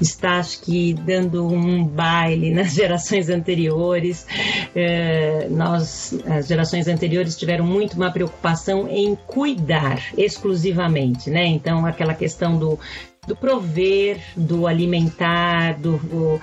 está, 0.00 0.38
acho 0.38 0.60
que, 0.62 0.94
dando 0.94 1.46
um 1.46 1.84
baile 1.84 2.52
nas 2.52 2.72
gerações 2.74 3.28
anteriores. 3.28 4.26
É, 4.74 5.48
nós, 5.50 6.14
as 6.26 6.46
gerações 6.46 6.88
anteriores 6.88 7.36
tiveram 7.36 7.64
muito 7.64 7.94
uma 7.94 8.10
preocupação 8.10 8.88
em 8.88 9.14
cuidar 9.26 10.02
exclusivamente, 10.16 11.30
né? 11.30 11.46
Então, 11.46 11.86
aquela 11.86 12.14
questão 12.14 12.58
do 12.58 12.78
do 13.26 13.34
prover, 13.34 14.20
do 14.36 14.66
alimentar, 14.66 15.74
do, 15.78 16.40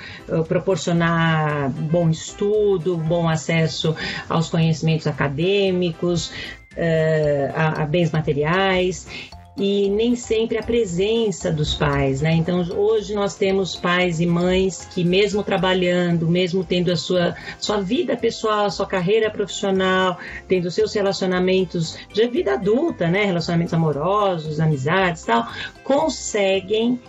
proporcionar 0.47 1.69
bom 1.69 2.09
estudo, 2.09 2.97
bom 2.97 3.29
acesso 3.29 3.95
aos 4.29 4.49
conhecimentos 4.49 5.07
acadêmicos, 5.07 6.27
uh, 6.73 7.53
a, 7.55 7.83
a, 7.83 7.85
bens 7.85 8.11
materiais 8.11 9.07
e 9.55 9.87
nem 9.89 10.15
sempre 10.15 10.57
a 10.57 10.63
presença 10.63 11.51
dos 11.51 11.75
pais, 11.75 12.21
né? 12.21 12.33
Então 12.33 12.61
hoje 12.75 13.13
nós 13.13 13.35
temos 13.35 13.75
pais 13.75 14.19
e 14.19 14.25
mães 14.25 14.85
que 14.85 15.03
mesmo 15.03 15.43
trabalhando, 15.43 16.27
mesmo 16.27 16.63
tendo 16.63 16.91
a 16.91 16.95
sua 16.95 17.35
sua 17.59 17.79
vida 17.79 18.17
pessoal, 18.17 18.71
sua 18.71 18.87
carreira 18.87 19.29
profissional, 19.29 20.17
tendo 20.47 20.71
seus 20.71 20.93
relacionamentos 20.93 21.97
de 22.11 22.27
vida 22.27 22.53
adulta, 22.53 23.07
né? 23.07 23.25
Relacionamentos 23.25 23.73
amorosos, 23.73 24.59
amizades, 24.59 25.23
tal, 25.23 25.47
conseguem 25.83 26.99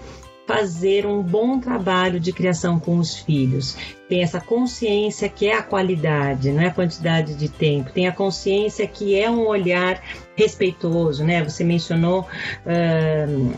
fazer 0.47 1.07
um 1.07 1.23
bom 1.23 1.59
trabalho 1.59 2.21
de 2.21 2.33
criação 2.33 2.79
com 2.79 2.99
os 2.99 3.17
filhos. 3.17 3.77
Tem 4.09 4.23
essa 4.23 4.41
consciência 4.41 5.29
que 5.29 5.47
é 5.47 5.57
a 5.57 5.63
qualidade, 5.63 6.53
não 6.53 6.63
é 6.63 6.67
a 6.67 6.75
quantidade 6.75 7.35
de 7.35 7.49
tempo. 7.49 7.91
Tem 7.91 8.07
a 8.07 8.13
consciência 8.13 8.87
que 8.87 9.19
é 9.19 9.31
um 9.31 9.47
olhar 9.47 10.03
respeitoso, 10.37 11.25
né? 11.25 11.43
Você 11.43 11.65
mencionou 11.65 12.27
uh, 12.67 13.55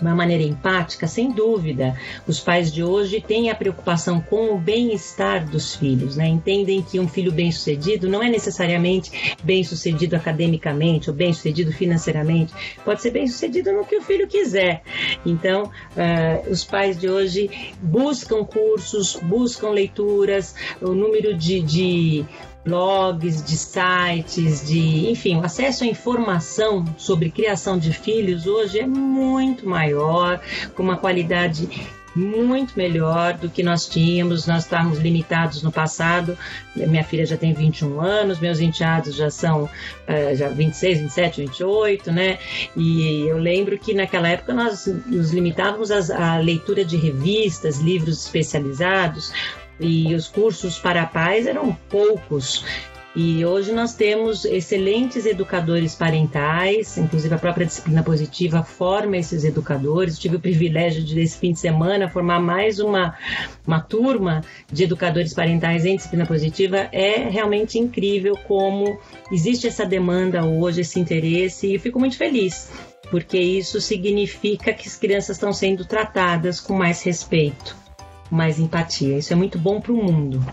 uma 0.00 0.14
maneira 0.14 0.42
empática, 0.42 1.06
sem 1.06 1.32
dúvida. 1.32 1.96
Os 2.26 2.40
pais 2.40 2.72
de 2.72 2.82
hoje 2.82 3.20
têm 3.20 3.50
a 3.50 3.54
preocupação 3.54 4.20
com 4.20 4.54
o 4.54 4.58
bem-estar 4.58 5.48
dos 5.48 5.74
filhos, 5.74 6.16
né? 6.16 6.28
Entendem 6.28 6.82
que 6.82 7.00
um 7.00 7.08
filho 7.08 7.32
bem-sucedido 7.32 8.08
não 8.08 8.22
é 8.22 8.28
necessariamente 8.28 9.36
bem-sucedido 9.42 10.16
academicamente 10.16 11.10
ou 11.10 11.16
bem-sucedido 11.16 11.72
financeiramente. 11.72 12.52
Pode 12.84 13.02
ser 13.02 13.10
bem-sucedido 13.10 13.72
no 13.72 13.84
que 13.84 13.96
o 13.96 14.02
filho 14.02 14.26
quiser. 14.28 14.82
Então, 15.24 15.64
uh, 15.64 16.50
os 16.50 16.64
pais 16.64 16.98
de 16.98 17.08
hoje 17.08 17.50
buscam 17.80 18.44
cursos, 18.44 19.16
buscam 19.22 19.70
leituras, 19.70 20.54
o 20.80 20.92
número 20.92 21.36
de, 21.36 21.60
de 21.60 22.26
blogs, 22.68 23.42
de 23.42 23.56
sites, 23.56 24.66
de, 24.66 25.10
enfim, 25.10 25.36
o 25.36 25.44
acesso 25.44 25.84
à 25.84 25.86
informação 25.86 26.84
sobre 26.98 27.30
criação 27.30 27.78
de 27.78 27.94
filhos 27.94 28.46
hoje 28.46 28.78
é 28.78 28.86
muito 28.86 29.66
maior, 29.66 30.38
com 30.74 30.82
uma 30.82 30.98
qualidade 30.98 31.66
muito 32.14 32.76
melhor 32.76 33.34
do 33.34 33.48
que 33.48 33.62
nós 33.62 33.86
tínhamos. 33.86 34.46
Nós 34.46 34.64
estávamos 34.64 34.98
limitados 34.98 35.62
no 35.62 35.70
passado. 35.70 36.36
Minha 36.74 37.04
filha 37.04 37.24
já 37.24 37.36
tem 37.36 37.54
21 37.54 38.00
anos, 38.00 38.38
meus 38.38 38.60
enteados 38.60 39.14
já 39.14 39.30
são 39.30 39.64
uh, 39.64 40.36
já 40.36 40.48
26, 40.48 41.00
27, 41.00 41.40
28, 41.42 42.12
né? 42.12 42.38
E 42.76 43.26
eu 43.28 43.38
lembro 43.38 43.78
que 43.78 43.94
naquela 43.94 44.28
época 44.28 44.52
nós 44.52 44.86
nos 45.06 45.32
limitávamos 45.32 45.90
à 46.10 46.38
leitura 46.38 46.84
de 46.84 46.96
revistas, 46.96 47.78
livros 47.78 48.24
especializados 48.24 49.32
e 49.80 50.14
os 50.14 50.28
cursos 50.28 50.78
para 50.78 51.06
pais 51.06 51.46
eram 51.46 51.76
poucos. 51.88 52.64
E 53.16 53.44
hoje 53.44 53.72
nós 53.72 53.94
temos 53.94 54.44
excelentes 54.44 55.26
educadores 55.26 55.94
parentais, 55.94 56.96
inclusive 56.98 57.34
a 57.34 57.38
própria 57.38 57.66
disciplina 57.66 58.00
positiva 58.02 58.62
forma 58.62 59.16
esses 59.16 59.42
educadores. 59.42 60.18
Tive 60.18 60.36
o 60.36 60.40
privilégio 60.40 61.02
de, 61.02 61.16
nesse 61.16 61.36
fim 61.38 61.52
de 61.52 61.58
semana, 61.58 62.08
formar 62.08 62.38
mais 62.38 62.78
uma, 62.78 63.16
uma 63.66 63.80
turma 63.80 64.42
de 64.70 64.84
educadores 64.84 65.34
parentais 65.34 65.84
em 65.84 65.96
disciplina 65.96 66.26
positiva. 66.26 66.88
É 66.92 67.28
realmente 67.28 67.76
incrível 67.78 68.36
como 68.46 69.00
existe 69.32 69.66
essa 69.66 69.84
demanda 69.84 70.44
hoje, 70.44 70.82
esse 70.82 71.00
interesse, 71.00 71.66
e 71.66 71.74
eu 71.74 71.80
fico 71.80 71.98
muito 71.98 72.16
feliz, 72.16 72.70
porque 73.10 73.38
isso 73.38 73.80
significa 73.80 74.72
que 74.72 74.86
as 74.86 74.96
crianças 74.96 75.36
estão 75.36 75.52
sendo 75.52 75.84
tratadas 75.84 76.60
com 76.60 76.74
mais 76.74 77.02
respeito 77.02 77.87
mais 78.30 78.58
empatia. 78.58 79.18
Isso 79.18 79.32
é 79.32 79.36
muito 79.36 79.58
bom 79.58 79.80
para 79.80 79.92
o 79.92 79.96
mundo. 79.96 80.44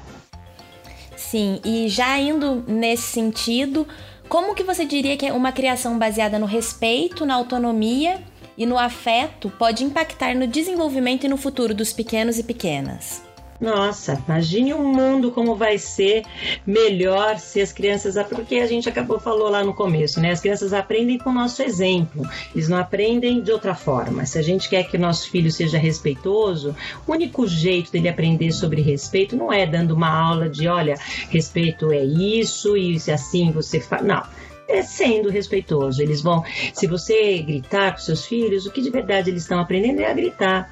Sim, 1.16 1.60
e 1.66 1.88
já 1.90 2.18
indo 2.18 2.64
nesse 2.68 3.04
sentido, 3.04 3.88
como 4.30 4.56
que 4.56 4.64
você 4.64 4.86
diria 4.86 5.18
que 5.18 5.32
uma 5.32 5.52
criação 5.52 5.98
baseada 5.98 6.40
no 6.40 6.46
respeito, 6.46 7.26
na 7.26 7.36
autonomia 7.36 8.22
e 8.58 8.66
no 8.66 8.78
afeto 8.78 9.50
pode 9.50 9.84
impactar 9.84 10.36
no 10.36 10.48
desenvolvimento 10.48 11.26
e 11.26 11.30
no 11.30 11.38
futuro 11.38 11.74
dos 11.74 11.92
pequenos 11.92 12.40
e 12.40 12.44
pequenas? 12.44 13.22
Nossa, 13.60 14.22
imagine 14.28 14.74
um 14.74 14.84
mundo 14.84 15.32
como 15.32 15.56
vai 15.56 15.78
ser 15.78 16.24
melhor 16.68 17.40
se 17.40 17.62
as 17.62 17.72
crianças. 17.72 18.16
Porque 18.28 18.56
a 18.56 18.68
gente 18.68 18.90
acabou 18.90 19.20
falou 19.20 19.50
lá 19.50 19.64
no 19.64 19.74
começo, 19.74 20.20
né? 20.20 20.32
As 20.32 20.42
crianças 20.42 20.74
aprendem 20.74 21.18
com 21.18 21.30
o 21.30 21.34
nosso 21.34 21.62
exemplo. 21.62 22.28
Eles 22.54 22.68
não 22.68 22.78
aprendem 22.78 23.42
de 23.42 23.52
outra 23.52 23.74
forma. 23.74 24.26
Se 24.26 24.38
a 24.38 24.42
gente 24.42 24.68
quer 24.68 24.84
que 24.84 24.98
o 24.98 25.00
nosso 25.00 25.30
filho 25.30 25.52
seja 25.52 25.78
respeitoso, 25.78 26.76
o 27.08 27.12
único 27.12 27.48
jeito 27.48 27.92
dele 27.92 28.10
aprender 28.10 28.52
sobre 28.52 28.82
respeito 28.82 29.38
não 29.38 29.52
é 29.52 29.66
dando 29.66 29.92
uma 29.92 30.10
aula 30.10 30.50
de, 30.50 30.68
olha, 30.68 30.96
respeito 31.30 31.92
é 31.94 32.04
isso 32.04 32.76
e 32.76 33.00
se 33.00 33.12
assim 33.12 33.52
você 33.52 33.80
faz. 33.80 34.06
Não 34.06 34.24
é 34.68 34.82
sendo 34.82 35.30
respeitoso. 35.30 36.02
Eles 36.02 36.22
vão, 36.22 36.44
se 36.74 36.88
você 36.88 37.38
gritar 37.40 37.92
com 37.92 38.00
seus 38.00 38.26
filhos, 38.26 38.66
o 38.66 38.72
que 38.72 38.82
de 38.82 38.90
verdade 38.90 39.30
eles 39.30 39.44
estão 39.44 39.60
aprendendo 39.60 40.02
é 40.02 40.10
a 40.10 40.14
gritar 40.14 40.70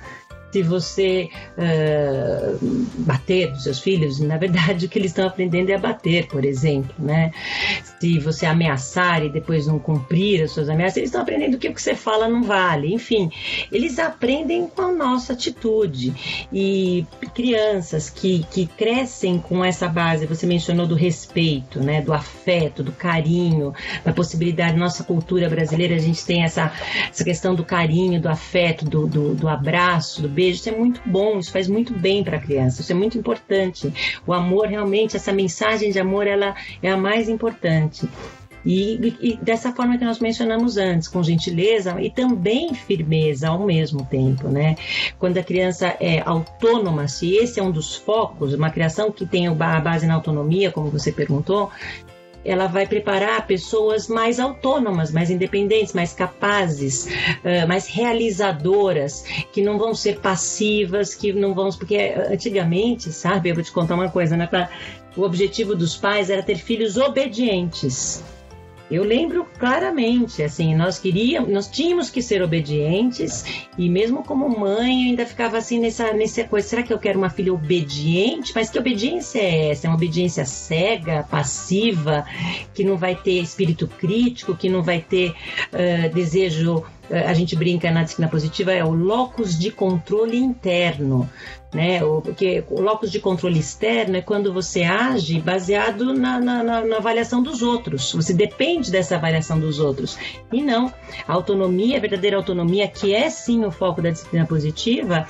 se 0.54 0.62
você 0.62 1.32
uh, 1.58 2.60
bater 3.00 3.50
nos 3.50 3.64
seus 3.64 3.80
filhos, 3.80 4.20
na 4.20 4.38
verdade 4.38 4.86
o 4.86 4.90
que 4.90 5.00
eles 5.00 5.10
estão 5.10 5.26
aprendendo 5.26 5.72
é 5.72 5.74
a 5.74 5.80
bater, 5.80 6.28
por 6.28 6.46
exemplo, 6.46 6.94
né? 7.00 7.32
Se 8.00 8.20
você 8.20 8.46
ameaçar 8.46 9.24
e 9.24 9.30
depois 9.30 9.66
não 9.66 9.80
cumprir 9.80 10.44
as 10.44 10.52
suas 10.52 10.70
ameaças, 10.70 10.98
eles 10.98 11.08
estão 11.08 11.22
aprendendo 11.22 11.58
que 11.58 11.68
o 11.68 11.74
que 11.74 11.82
você 11.82 11.96
fala 11.96 12.28
não 12.28 12.44
vale. 12.44 12.94
Enfim, 12.94 13.32
eles 13.72 13.98
aprendem 13.98 14.68
com 14.68 14.82
a 14.84 14.92
nossa 14.92 15.34
atitude. 15.34 16.14
E 16.52 17.06
crianças 17.34 18.10
que, 18.10 18.46
que 18.52 18.68
crescem 18.68 19.40
com 19.40 19.66
essa 19.66 19.88
base, 19.88 20.28
você 20.28 20.46
mencionou 20.46 20.86
do 20.86 20.96
respeito, 20.96 21.80
né? 21.80 22.02
Do 22.02 22.14
afeto, 22.14 22.84
do 22.84 22.92
carinho, 22.92 23.74
da 24.06 24.14
possibilidade, 24.14 24.78
nossa 24.78 25.04
cultura 25.04 25.50
brasileira, 25.50 25.96
a 25.96 26.00
gente 26.00 26.24
tem 26.26 26.44
essa, 26.44 26.72
essa 27.10 27.24
questão 27.24 27.56
do 27.56 27.64
carinho, 27.64 28.22
do 28.22 28.30
afeto, 28.30 28.86
do, 28.86 29.08
do, 29.08 29.34
do 29.34 29.48
abraço, 29.48 30.22
do 30.22 30.30
beijo 30.30 30.43
beijo, 30.44 30.60
isso 30.60 30.70
é 30.70 30.76
muito 30.76 31.02
bom, 31.06 31.40
isso 31.40 31.52
faz 31.52 31.68
muito 31.68 31.94
bem 31.94 32.24
para 32.24 32.38
a 32.38 32.40
criança, 32.40 32.82
isso 32.82 32.92
é 32.92 32.96
muito 32.96 33.18
importante. 33.18 33.94
O 34.28 34.34
amor, 34.34 34.68
realmente, 34.68 35.16
essa 35.16 35.32
mensagem 35.32 35.92
de 35.92 36.00
amor, 36.00 36.28
ela 36.28 36.56
é 36.82 36.92
a 36.92 36.98
mais 36.98 37.30
importante. 37.30 38.08
E, 38.66 39.14
e, 39.20 39.38
dessa 39.42 39.74
forma 39.74 39.98
que 39.98 40.06
nós 40.06 40.20
mencionamos 40.20 40.78
antes, 40.78 41.10
com 41.10 41.22
gentileza 41.22 42.00
e 42.02 42.10
também 42.10 42.74
firmeza 42.74 43.50
ao 43.50 43.60
mesmo 43.60 44.06
tempo, 44.06 44.48
né? 44.48 44.78
Quando 45.20 45.38
a 45.38 45.44
criança 45.44 45.98
é 46.00 46.22
autônoma, 46.22 47.10
se 47.10 47.36
esse 47.36 47.60
é 47.60 47.64
um 47.64 47.72
dos 47.72 47.94
focos, 47.96 48.54
uma 48.54 48.70
criação 48.70 49.12
que 49.12 49.26
tem 49.26 49.48
a 49.48 49.54
base 49.54 50.08
na 50.08 50.14
autonomia, 50.14 50.72
como 50.72 50.90
você 50.90 51.12
perguntou, 51.12 51.70
ela 52.46 52.68
vai 52.68 52.86
preparar 52.86 53.48
pessoas 53.48 54.08
mais 54.08 54.40
autônomas, 54.40 55.12
mais 55.12 55.30
independentes, 55.30 55.94
mais 55.94 56.14
capazes, 56.14 57.08
mais 57.68 57.88
realizadoras, 57.88 59.24
que 59.52 59.62
não 59.62 59.78
vão 59.78 59.94
ser 59.94 60.20
passivas, 60.20 61.16
que 61.16 61.32
não 61.32 61.54
vão. 61.54 61.70
Porque 61.70 62.14
antigamente, 62.30 63.12
sabe, 63.12 63.50
eu 63.50 63.56
vou 63.56 63.64
te 63.64 63.72
contar 63.72 63.96
uma 63.96 64.10
coisa, 64.10 64.36
né? 64.36 64.50
O 65.16 65.22
objetivo 65.22 65.76
dos 65.76 65.96
pais 65.96 66.30
era 66.30 66.42
ter 66.44 66.58
filhos 66.58 66.98
obedientes. 66.98 68.24
Eu 68.92 69.04
lembro 69.04 69.48
claramente, 69.58 70.44
assim, 70.44 70.76
nós 70.76 71.00
queríamos, 71.00 71.50
nós 71.50 71.68
tínhamos 71.68 72.10
que 72.10 72.22
ser 72.22 72.44
obedientes 72.44 73.46
e 73.78 73.90
mesmo 73.90 74.24
como 74.24 74.48
mãe 74.48 75.04
eu 75.04 75.10
ainda 75.10 75.26
ficava 75.26 75.58
assim 75.58 75.80
nessa, 75.80 76.14
nessa 76.14 76.44
coisa, 76.44 76.68
será 76.68 76.84
que 76.84 76.94
eu 76.94 77.00
quero 77.00 77.18
uma 77.18 77.30
filha 77.30 77.54
obediente? 77.54 78.52
Mas 78.54 78.70
que 78.70 78.78
obediência 78.78 79.40
é 79.40 79.72
essa? 79.72 79.88
É 79.88 79.90
uma 79.90 79.96
obediência 79.96 80.46
cega, 80.46 81.26
passiva, 81.30 82.26
que 82.74 82.84
não 82.84 82.98
vai 82.98 83.16
ter 83.16 83.42
espírito 83.42 83.88
crítico, 83.88 84.56
que 84.56 84.70
não 84.70 84.84
vai 84.84 85.00
ter 85.02 85.32
uh, 85.32 86.14
desejo 86.14 86.84
a 87.10 87.34
gente 87.34 87.56
brinca 87.56 87.92
na 87.92 88.04
disciplina 88.04 88.30
positiva, 88.30 88.72
é 88.72 88.84
o 88.84 88.92
locus 88.92 89.58
de 89.58 89.72
controle 89.72 90.38
interno. 90.38 91.30
Né? 91.74 92.04
O, 92.04 92.22
porque 92.22 92.64
o 92.70 92.80
locus 92.80 93.12
de 93.12 93.20
controle 93.20 93.60
externo 93.60 94.16
é 94.16 94.22
quando 94.22 94.54
você 94.54 94.84
age 94.84 95.40
baseado 95.40 96.14
na, 96.14 96.40
na, 96.40 96.64
na, 96.64 96.86
na, 96.86 96.98
avaliação 96.98 97.42
dos 97.42 97.62
outros. 97.64 98.14
Você 98.14 98.34
depende 98.34 98.92
dessa 98.92 99.16
avaliação 99.16 99.60
dos 99.60 99.80
outros. 99.80 100.18
E 100.52 100.62
não. 100.62 100.94
A 101.28 101.34
autonomia, 101.34 101.98
a 101.98 102.02
verdadeira 102.02 102.38
autonomia, 102.38 102.88
que 102.88 103.14
é 103.14 103.30
sim 103.30 103.66
o 103.66 103.72
foco 103.72 104.02
da 104.02 104.12
disciplina 104.12 104.46
positiva, 104.46 105.28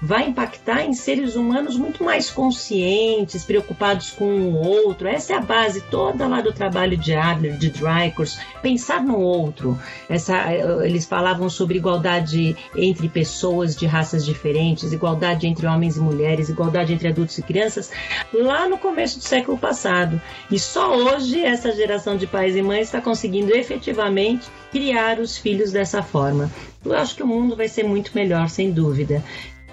vai 0.00 0.28
impactar 0.28 0.84
em 0.84 0.92
seres 0.92 1.36
humanos 1.36 1.76
muito 1.76 2.04
mais 2.04 2.30
conscientes, 2.30 3.44
preocupados 3.44 4.10
com 4.10 4.24
o 4.24 4.54
outro. 4.56 5.08
Essa 5.08 5.34
é 5.34 5.36
a 5.36 5.40
base 5.40 5.80
toda 5.82 6.26
lá 6.26 6.40
do 6.40 6.52
trabalho 6.52 6.96
de 6.96 7.14
Adler, 7.14 7.56
de 7.56 7.70
Dreyfus, 7.70 8.38
pensar 8.62 9.02
no 9.02 9.18
outro. 9.18 9.78
Essa, 10.08 10.52
eles 10.84 11.06
falavam 11.06 11.48
sobre 11.48 11.78
igualdade 11.78 12.56
entre 12.76 13.08
pessoas 13.08 13.74
de 13.74 13.86
raças 13.86 14.24
diferentes, 14.24 14.92
igualdade 14.92 15.46
entre 15.46 15.66
homens 15.66 15.96
e 15.96 16.00
mulheres, 16.00 16.48
igualdade 16.48 16.92
entre 16.92 17.08
adultos 17.08 17.38
e 17.38 17.42
crianças, 17.42 17.90
lá 18.32 18.68
no 18.68 18.78
começo 18.78 19.18
do 19.18 19.24
século 19.24 19.58
passado. 19.58 20.20
E 20.50 20.58
só 20.58 20.96
hoje 20.96 21.40
essa 21.42 21.72
geração 21.72 22.16
de 22.16 22.26
pais 22.26 22.56
e 22.56 22.62
mães 22.62 22.88
está 22.88 23.00
conseguindo 23.00 23.54
efetivamente 23.54 24.48
criar 24.70 25.18
os 25.18 25.36
filhos 25.38 25.72
dessa 25.72 26.02
forma. 26.02 26.50
Eu 26.84 26.94
acho 26.94 27.16
que 27.16 27.22
o 27.22 27.26
mundo 27.26 27.56
vai 27.56 27.68
ser 27.68 27.82
muito 27.82 28.12
melhor, 28.14 28.48
sem 28.48 28.70
dúvida. 28.70 29.22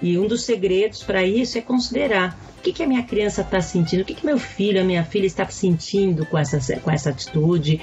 E 0.02 0.18
um 0.18 0.26
dos 0.26 0.44
segredos 0.44 1.02
para 1.02 1.24
isso 1.24 1.56
é 1.56 1.60
considerar 1.60 2.38
o 2.58 2.62
que, 2.62 2.72
que 2.72 2.82
a 2.82 2.86
minha 2.86 3.02
criança 3.02 3.42
está 3.42 3.60
sentindo, 3.60 4.02
o 4.02 4.04
que, 4.04 4.14
que 4.14 4.26
meu 4.26 4.38
filho, 4.38 4.80
a 4.80 4.84
minha 4.84 5.04
filha 5.04 5.26
está 5.26 5.46
sentindo 5.48 6.26
com 6.26 6.38
essa, 6.38 6.80
com 6.80 6.90
essa 6.90 7.10
atitude, 7.10 7.80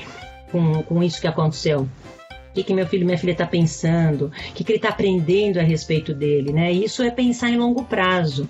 com, 0.51 0.83
com 0.83 1.03
isso 1.03 1.21
que 1.21 1.27
aconteceu. 1.27 1.81
O 1.81 2.53
que, 2.53 2.63
que 2.63 2.73
meu 2.73 2.85
filho 2.85 3.05
minha 3.05 3.17
filha 3.17 3.31
está 3.31 3.47
pensando, 3.47 4.25
o 4.25 4.53
que, 4.53 4.63
que 4.63 4.71
ele 4.73 4.77
está 4.77 4.89
aprendendo 4.89 5.57
a 5.57 5.63
respeito 5.63 6.13
dele, 6.13 6.51
né? 6.51 6.71
Isso 6.71 7.01
é 7.01 7.09
pensar 7.09 7.49
em 7.49 7.57
longo 7.57 7.85
prazo, 7.85 8.49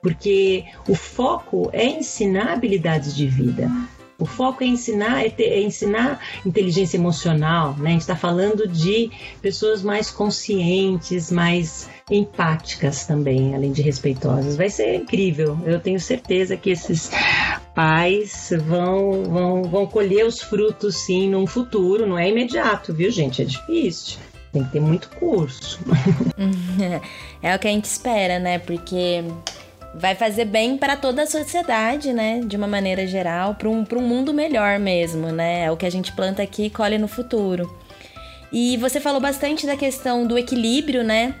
porque 0.00 0.64
o 0.88 0.94
foco 0.94 1.68
é 1.72 1.84
ensinar 1.84 2.52
habilidades 2.52 3.14
de 3.14 3.26
vida. 3.26 3.68
O 4.20 4.26
foco 4.26 4.62
é 4.62 4.66
ensinar, 4.66 5.24
é, 5.24 5.30
ter, 5.30 5.44
é 5.44 5.62
ensinar 5.62 6.20
inteligência 6.44 6.98
emocional, 6.98 7.74
né? 7.78 7.88
A 7.88 7.92
gente 7.92 8.02
está 8.02 8.14
falando 8.14 8.68
de 8.68 9.10
pessoas 9.40 9.82
mais 9.82 10.10
conscientes, 10.10 11.32
mais 11.32 11.88
empáticas 12.10 13.06
também, 13.06 13.54
além 13.54 13.72
de 13.72 13.80
respeitosas. 13.80 14.56
Vai 14.56 14.68
ser 14.68 14.94
incrível. 14.94 15.58
Eu 15.64 15.80
tenho 15.80 15.98
certeza 15.98 16.56
que 16.56 16.70
esses 16.70 17.10
pais 17.74 18.52
vão, 18.66 19.24
vão, 19.24 19.62
vão 19.62 19.86
colher 19.86 20.26
os 20.26 20.42
frutos 20.42 20.96
sim 20.96 21.30
num 21.30 21.46
futuro. 21.46 22.06
Não 22.06 22.18
é 22.18 22.28
imediato, 22.28 22.92
viu, 22.92 23.10
gente? 23.10 23.40
É 23.40 23.44
difícil. 23.44 24.18
Tem 24.52 24.64
que 24.64 24.72
ter 24.72 24.80
muito 24.80 25.08
curso. 25.10 25.80
é 27.40 27.54
o 27.54 27.58
que 27.58 27.68
a 27.68 27.70
gente 27.70 27.84
espera, 27.84 28.38
né? 28.38 28.58
Porque 28.58 29.24
vai 29.94 30.14
fazer 30.14 30.44
bem 30.44 30.76
para 30.76 30.96
toda 30.96 31.22
a 31.22 31.26
sociedade, 31.26 32.12
né? 32.12 32.40
De 32.44 32.56
uma 32.56 32.66
maneira 32.66 33.06
geral, 33.06 33.54
para 33.54 33.68
um, 33.68 33.84
um 33.96 34.02
mundo 34.02 34.32
melhor 34.32 34.78
mesmo, 34.78 35.28
né? 35.32 35.64
É 35.64 35.70
o 35.70 35.76
que 35.76 35.86
a 35.86 35.90
gente 35.90 36.12
planta 36.12 36.42
aqui 36.42 36.66
e 36.66 36.70
colhe 36.70 36.98
no 36.98 37.08
futuro. 37.08 37.70
E 38.52 38.76
você 38.78 39.00
falou 39.00 39.20
bastante 39.20 39.66
da 39.66 39.76
questão 39.76 40.26
do 40.26 40.38
equilíbrio, 40.38 41.04
né? 41.04 41.34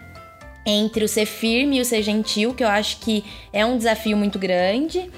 Entre 0.64 1.04
o 1.04 1.08
ser 1.08 1.26
firme 1.26 1.78
e 1.78 1.80
o 1.80 1.84
ser 1.84 2.02
gentil, 2.02 2.54
que 2.54 2.62
eu 2.62 2.68
acho 2.68 2.98
que 2.98 3.24
é 3.52 3.64
um 3.64 3.76
desafio 3.76 4.16
muito 4.16 4.38
grande. 4.38 5.10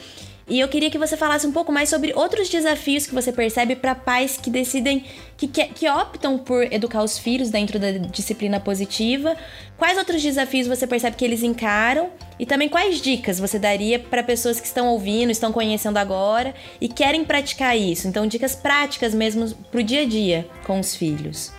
E 0.49 0.59
eu 0.59 0.69
queria 0.69 0.91
que 0.91 0.99
você 0.99 1.17
falasse 1.17 1.47
um 1.47 1.53
pouco 1.53 1.73
mais 1.73 1.89
sobre 1.89 2.13
outros 2.15 2.49
desafios 2.49 3.07
que 3.07 3.15
você 3.15 3.33
percebe 3.33 3.77
para 3.77 3.95
pais 3.95 4.37
que 4.37 4.51
decidem, 4.51 5.05
que, 5.37 5.47
que, 5.47 5.67
que, 5.67 5.89
optam 5.89 6.37
por 6.37 6.65
educar 6.73 7.03
os 7.03 7.19
filhos 7.19 7.49
dentro 7.51 7.79
da 7.79 7.93
disciplina 7.93 8.59
positiva. 8.59 9.37
Quais 9.79 9.97
outros 9.97 10.21
desafios 10.23 10.67
você 10.67 10.87
percebe 10.87 11.17
que 11.17 11.25
eles 11.25 11.43
encaram? 11.43 12.11
E 12.39 12.45
também 12.45 12.69
quais 12.69 13.01
dicas 13.01 13.39
você 13.39 13.59
daria 13.59 13.99
para 13.99 14.23
pessoas 14.23 14.61
que 14.61 14.67
estão 14.67 14.89
ouvindo, 14.89 15.31
estão 15.31 15.53
conhecendo 15.53 15.97
agora 15.97 16.55
e 16.81 16.89
querem 16.89 17.25
praticar 17.25 17.79
isso? 17.79 18.09
Então, 18.09 18.27
dicas 18.27 18.55
práticas 18.55 19.15
mesmo 19.15 19.49
para 19.71 19.81
o 19.81 19.85
dia 19.85 20.03
a 20.03 20.07
dia 20.07 20.49
com 20.67 20.81
os 20.81 20.95
filhos. 20.97 21.53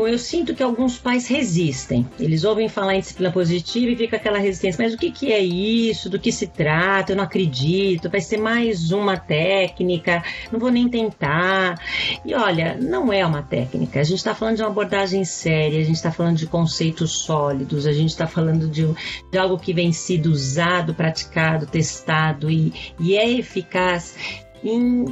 Bom, 0.00 0.08
eu 0.08 0.18
sinto 0.18 0.54
que 0.54 0.62
alguns 0.62 0.96
pais 0.96 1.28
resistem. 1.28 2.08
Eles 2.18 2.42
ouvem 2.42 2.70
falar 2.70 2.94
em 2.94 3.00
disciplina 3.00 3.30
positiva 3.30 3.92
e 3.92 3.96
fica 3.96 4.16
aquela 4.16 4.38
resistência. 4.38 4.82
Mas 4.82 4.94
o 4.94 4.96
que, 4.96 5.10
que 5.10 5.30
é 5.30 5.40
isso? 5.40 6.08
Do 6.08 6.18
que 6.18 6.32
se 6.32 6.46
trata? 6.46 7.12
Eu 7.12 7.16
não 7.16 7.24
acredito. 7.24 8.08
Vai 8.08 8.22
ser 8.22 8.38
mais 8.38 8.92
uma 8.92 9.18
técnica. 9.18 10.24
Não 10.50 10.58
vou 10.58 10.70
nem 10.70 10.88
tentar. 10.88 11.78
E 12.24 12.34
olha, 12.34 12.78
não 12.80 13.12
é 13.12 13.26
uma 13.26 13.42
técnica. 13.42 14.00
A 14.00 14.02
gente 14.02 14.16
está 14.16 14.34
falando 14.34 14.56
de 14.56 14.62
uma 14.62 14.70
abordagem 14.70 15.22
séria. 15.22 15.78
A 15.78 15.84
gente 15.84 15.96
está 15.96 16.10
falando 16.10 16.38
de 16.38 16.46
conceitos 16.46 17.18
sólidos. 17.18 17.86
A 17.86 17.92
gente 17.92 18.08
está 18.08 18.26
falando 18.26 18.70
de, 18.70 18.86
de, 19.30 19.36
algo 19.36 19.58
que 19.58 19.74
vem 19.74 19.92
sido 19.92 20.30
usado, 20.30 20.94
praticado, 20.94 21.66
testado 21.66 22.50
e, 22.50 22.72
e 22.98 23.18
é 23.18 23.30
eficaz 23.30 24.16
em 24.62 25.06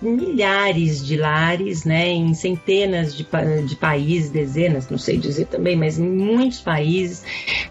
milhares 0.00 1.04
de 1.04 1.16
lares, 1.16 1.84
né, 1.84 2.08
em 2.08 2.32
centenas 2.34 3.14
de, 3.14 3.26
de 3.66 3.76
países, 3.76 4.30
dezenas, 4.30 4.88
não 4.88 4.98
sei 4.98 5.16
dizer 5.16 5.46
também, 5.46 5.76
mas 5.76 5.98
em 5.98 6.08
muitos 6.08 6.60
países, 6.60 7.24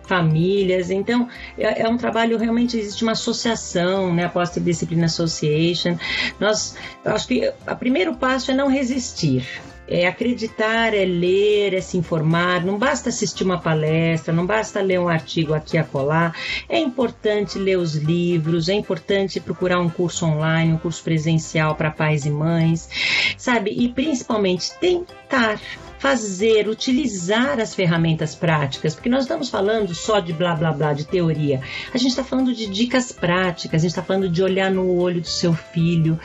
famílias. 0.03 0.89
Então, 0.89 1.27
é, 1.57 1.83
é 1.83 1.89
um 1.89 1.97
trabalho 1.97 2.37
realmente 2.37 2.77
existe 2.77 3.03
uma 3.03 3.13
associação, 3.13 4.13
né, 4.13 4.25
a 4.25 4.29
Post 4.29 4.59
Discipline 4.59 5.05
Association. 5.05 5.97
Nós, 6.39 6.75
acho 7.05 7.27
que 7.27 7.51
o 7.67 7.75
primeiro 7.75 8.15
passo 8.15 8.51
é 8.51 8.53
não 8.53 8.67
resistir. 8.67 9.47
É 9.87 10.07
acreditar, 10.07 10.93
é 10.93 11.05
ler, 11.05 11.73
é 11.73 11.81
se 11.81 11.97
informar. 11.97 12.63
Não 12.63 12.77
basta 12.77 13.09
assistir 13.09 13.43
uma 13.43 13.59
palestra, 13.59 14.33
não 14.33 14.45
basta 14.45 14.81
ler 14.81 14.99
um 14.99 15.09
artigo 15.09 15.53
aqui 15.53 15.77
a 15.77 15.83
colar. 15.83 16.35
É 16.69 16.79
importante 16.79 17.59
ler 17.59 17.77
os 17.77 17.95
livros, 17.95 18.69
é 18.69 18.73
importante 18.73 19.39
procurar 19.39 19.79
um 19.79 19.89
curso 19.89 20.25
online, 20.25 20.73
um 20.73 20.77
curso 20.77 21.03
presencial 21.03 21.75
para 21.75 21.91
pais 21.91 22.25
e 22.25 22.29
mães, 22.29 22.89
sabe? 23.37 23.71
E 23.71 23.89
principalmente 23.89 24.71
tentar 24.79 25.59
fazer, 26.03 26.67
utilizar 26.67 27.61
as 27.61 27.73
ferramentas 27.73 28.35
práticas, 28.35 28.93
porque 28.93 29.07
nós 29.07 29.23
estamos 29.23 29.49
falando 29.49 29.95
só 29.95 30.19
de 30.19 30.33
blá 30.33 30.53
blá 30.53 30.73
blá, 30.73 30.91
de 30.91 31.05
teoria. 31.05 31.61
A 31.93 31.97
gente 31.97 32.09
está 32.09 32.25
falando 32.25 32.53
de 32.53 32.67
dicas 32.67 33.13
práticas, 33.13 33.79
a 33.79 33.83
gente 33.83 33.91
está 33.91 34.03
falando 34.03 34.27
de 34.27 34.43
olhar 34.43 34.69
no 34.69 34.97
olho 34.97 35.21
do 35.21 35.27
seu 35.27 35.53
filho, 35.53 36.19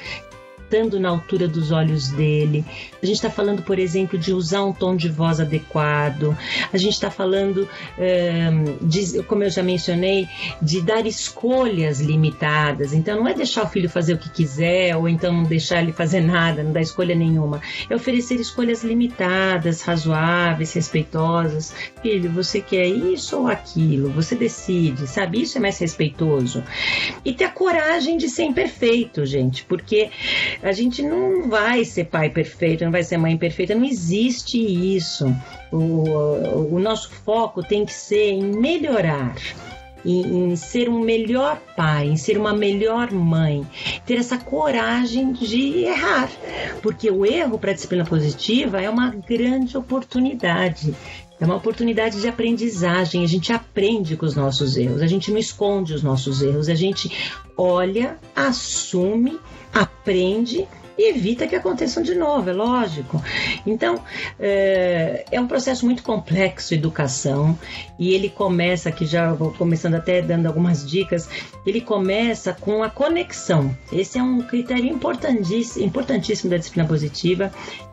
estando 0.68 1.00
na 1.00 1.08
altura 1.08 1.48
dos 1.48 1.72
olhos 1.72 2.10
dele. 2.10 2.62
A 3.02 3.06
gente 3.06 3.16
está 3.16 3.30
falando, 3.30 3.62
por 3.62 3.78
exemplo, 3.78 4.18
de 4.18 4.34
usar 4.34 4.62
um 4.64 4.72
tom 4.72 4.94
de 4.94 5.08
voz 5.08 5.40
adequado. 5.40 6.36
A 6.70 6.76
gente 6.76 6.92
está 6.92 7.10
falando, 7.10 7.66
de, 8.82 9.22
como 9.22 9.42
eu 9.44 9.50
já 9.50 9.62
mencionei, 9.62 10.28
de 10.60 10.82
dar 10.82 11.06
escolhas 11.06 12.00
limitadas. 12.00 12.92
Então, 12.92 13.20
não 13.20 13.28
é 13.28 13.32
deixar 13.32 13.64
o 13.64 13.68
filho 13.68 13.88
fazer 13.88 14.12
o 14.12 14.18
que 14.18 14.28
quiser 14.28 14.94
ou 14.94 15.08
então 15.08 15.32
não 15.32 15.44
deixar 15.44 15.82
ele 15.82 15.92
fazer 15.92 16.20
nada, 16.20 16.62
não 16.62 16.72
dar 16.72 16.82
escolha 16.82 17.14
nenhuma. 17.14 17.62
É 17.88 17.96
oferecer 17.96 18.34
escolhas 18.34 18.84
limitadas, 18.84 19.80
razoáveis, 19.80 20.74
respeitosas. 20.74 21.72
Filho, 22.02 22.30
você 22.30 22.60
quer 22.60 22.86
isso 22.86 23.38
ou 23.38 23.48
aquilo? 23.48 24.10
Você 24.10 24.34
decide, 24.34 25.06
sabe? 25.06 25.40
Isso 25.40 25.56
é 25.56 25.60
mais 25.60 25.78
respeitoso. 25.78 26.62
E 27.24 27.32
ter 27.32 27.44
a 27.44 27.50
coragem 27.50 28.18
de 28.18 28.28
ser 28.28 28.42
imperfeito, 28.42 29.24
gente, 29.24 29.64
porque 29.64 30.10
a 30.62 30.72
gente 30.72 31.02
não 31.02 31.48
vai 31.48 31.84
ser 31.84 32.04
pai 32.04 32.30
perfeito, 32.30 32.84
não 32.84 32.92
vai 32.92 33.02
ser 33.02 33.16
mãe 33.16 33.36
perfeita, 33.36 33.74
não 33.74 33.84
existe 33.84 34.58
isso. 34.58 35.34
O, 35.70 36.74
o 36.74 36.78
nosso 36.78 37.10
foco 37.10 37.62
tem 37.62 37.84
que 37.84 37.92
ser 37.92 38.30
em 38.30 38.42
melhorar. 38.42 39.36
Em, 40.04 40.52
em, 40.52 40.56
ser 40.56 40.88
um 40.88 41.00
melhor 41.00 41.60
pai, 41.76 42.06
em 42.06 42.16
ser 42.16 42.38
uma 42.38 42.54
melhor 42.54 43.10
mãe, 43.10 43.66
ter 44.06 44.16
essa 44.16 44.38
coragem 44.38 45.32
de 45.32 45.84
errar, 45.84 46.30
porque 46.80 47.10
o 47.10 47.26
erro 47.26 47.58
para 47.58 47.72
a 47.72 47.74
disciplina 47.74 48.04
positiva 48.04 48.80
é 48.80 48.88
uma 48.88 49.10
grande 49.10 49.76
oportunidade. 49.76 50.94
É 51.40 51.44
uma 51.44 51.56
oportunidade 51.56 52.20
de 52.20 52.28
aprendizagem. 52.28 53.24
A 53.24 53.28
gente 53.28 53.52
aprende 53.52 54.16
com 54.16 54.24
os 54.24 54.36
nossos 54.36 54.76
erros, 54.76 55.02
a 55.02 55.06
gente 55.06 55.30
não 55.32 55.38
esconde 55.38 55.92
os 55.92 56.02
nossos 56.02 56.42
erros, 56.42 56.68
a 56.68 56.74
gente 56.74 57.10
olha, 57.56 58.16
assume 58.34 59.38
aprende 60.08 60.66
e 60.96 61.10
evita 61.10 61.46
que 61.46 61.54
aconteçam 61.54 62.02
de 62.02 62.14
novo, 62.14 62.50
é 62.50 62.52
lógico. 62.52 63.22
Então, 63.64 64.02
é, 64.40 65.24
é, 65.30 65.40
um 65.40 65.46
processo 65.46 65.84
muito 65.84 66.02
complexo, 66.02 66.74
educação, 66.74 67.56
e 67.98 68.12
ele 68.14 68.28
começa, 68.28 68.88
aqui 68.88 69.06
já 69.06 69.32
vou 69.32 69.52
começando 69.52 69.94
até 69.94 70.20
dando 70.20 70.46
algumas 70.46 70.88
dicas, 70.88 71.28
ele 71.64 71.80
começa 71.80 72.52
com 72.52 72.82
a 72.82 72.90
conexão. 72.90 73.76
Esse 73.92 74.18
é 74.18 74.22
um 74.22 74.40
critério 74.40 74.86
importantíssimo, 74.86 75.84
importantíssimo 75.84 76.50
da 76.50 76.56
disciplina 76.56 76.88
positiva, 76.88 77.52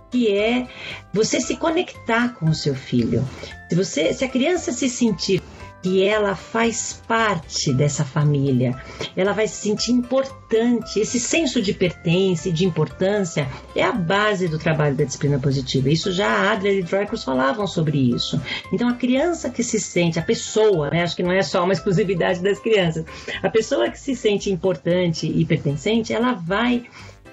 que 0.10 0.36
é 0.36 0.66
você 1.14 1.40
se 1.40 1.58
conectar 1.58 2.34
com 2.36 2.46
o 2.50 2.56
seu 2.56 2.74
filho. 2.74 3.24
Se 3.70 3.76
você, 3.76 4.14
se 4.14 4.24
a 4.24 4.30
criança 4.30 4.72
se 4.72 4.90
sentir 4.90 5.44
que 5.86 6.04
ela 6.04 6.36
faz 6.36 7.00
parte 7.08 7.72
dessa 7.72 8.04
família. 8.04 8.76
Ela 9.16 9.34
vai 9.34 9.48
se 9.48 9.58
sentir 9.58 9.92
importante. 9.92 11.00
Esse 11.00 11.20
senso 11.20 11.62
de 11.62 11.76
pertence, 11.76 12.52
de 12.52 12.66
importância, 12.66 13.48
é 13.76 13.84
a 13.84 13.92
base 13.92 14.48
do 14.48 14.58
trabalho 14.58 14.96
da 14.96 15.04
disciplina 15.04 15.38
positiva. 15.38 15.88
Isso 15.92 16.12
já 16.12 16.52
Adler 16.52 16.80
e 16.80 16.82
Dreikers 16.82 17.24
falavam 17.24 17.68
sobre 17.68 18.00
isso. 18.00 18.42
Então, 18.74 18.90
a 18.90 18.96
criança 18.96 19.48
que 19.48 19.64
se 19.64 19.80
sente, 19.80 20.18
a 20.18 20.24
pessoa, 20.24 20.90
né, 20.90 21.04
acho 21.04 21.16
que 21.16 21.22
não 21.22 21.32
é 21.32 21.44
só 21.44 21.64
uma 21.64 21.74
exclusividade 21.74 22.42
das 22.42 22.58
crianças, 22.58 23.06
a 23.44 23.50
pessoa 23.52 23.88
que 23.92 24.00
se 24.00 24.16
sente 24.16 24.52
importante 24.52 25.28
e 25.28 25.46
pertencente, 25.46 26.12
ela 26.12 26.34
vai 26.34 26.86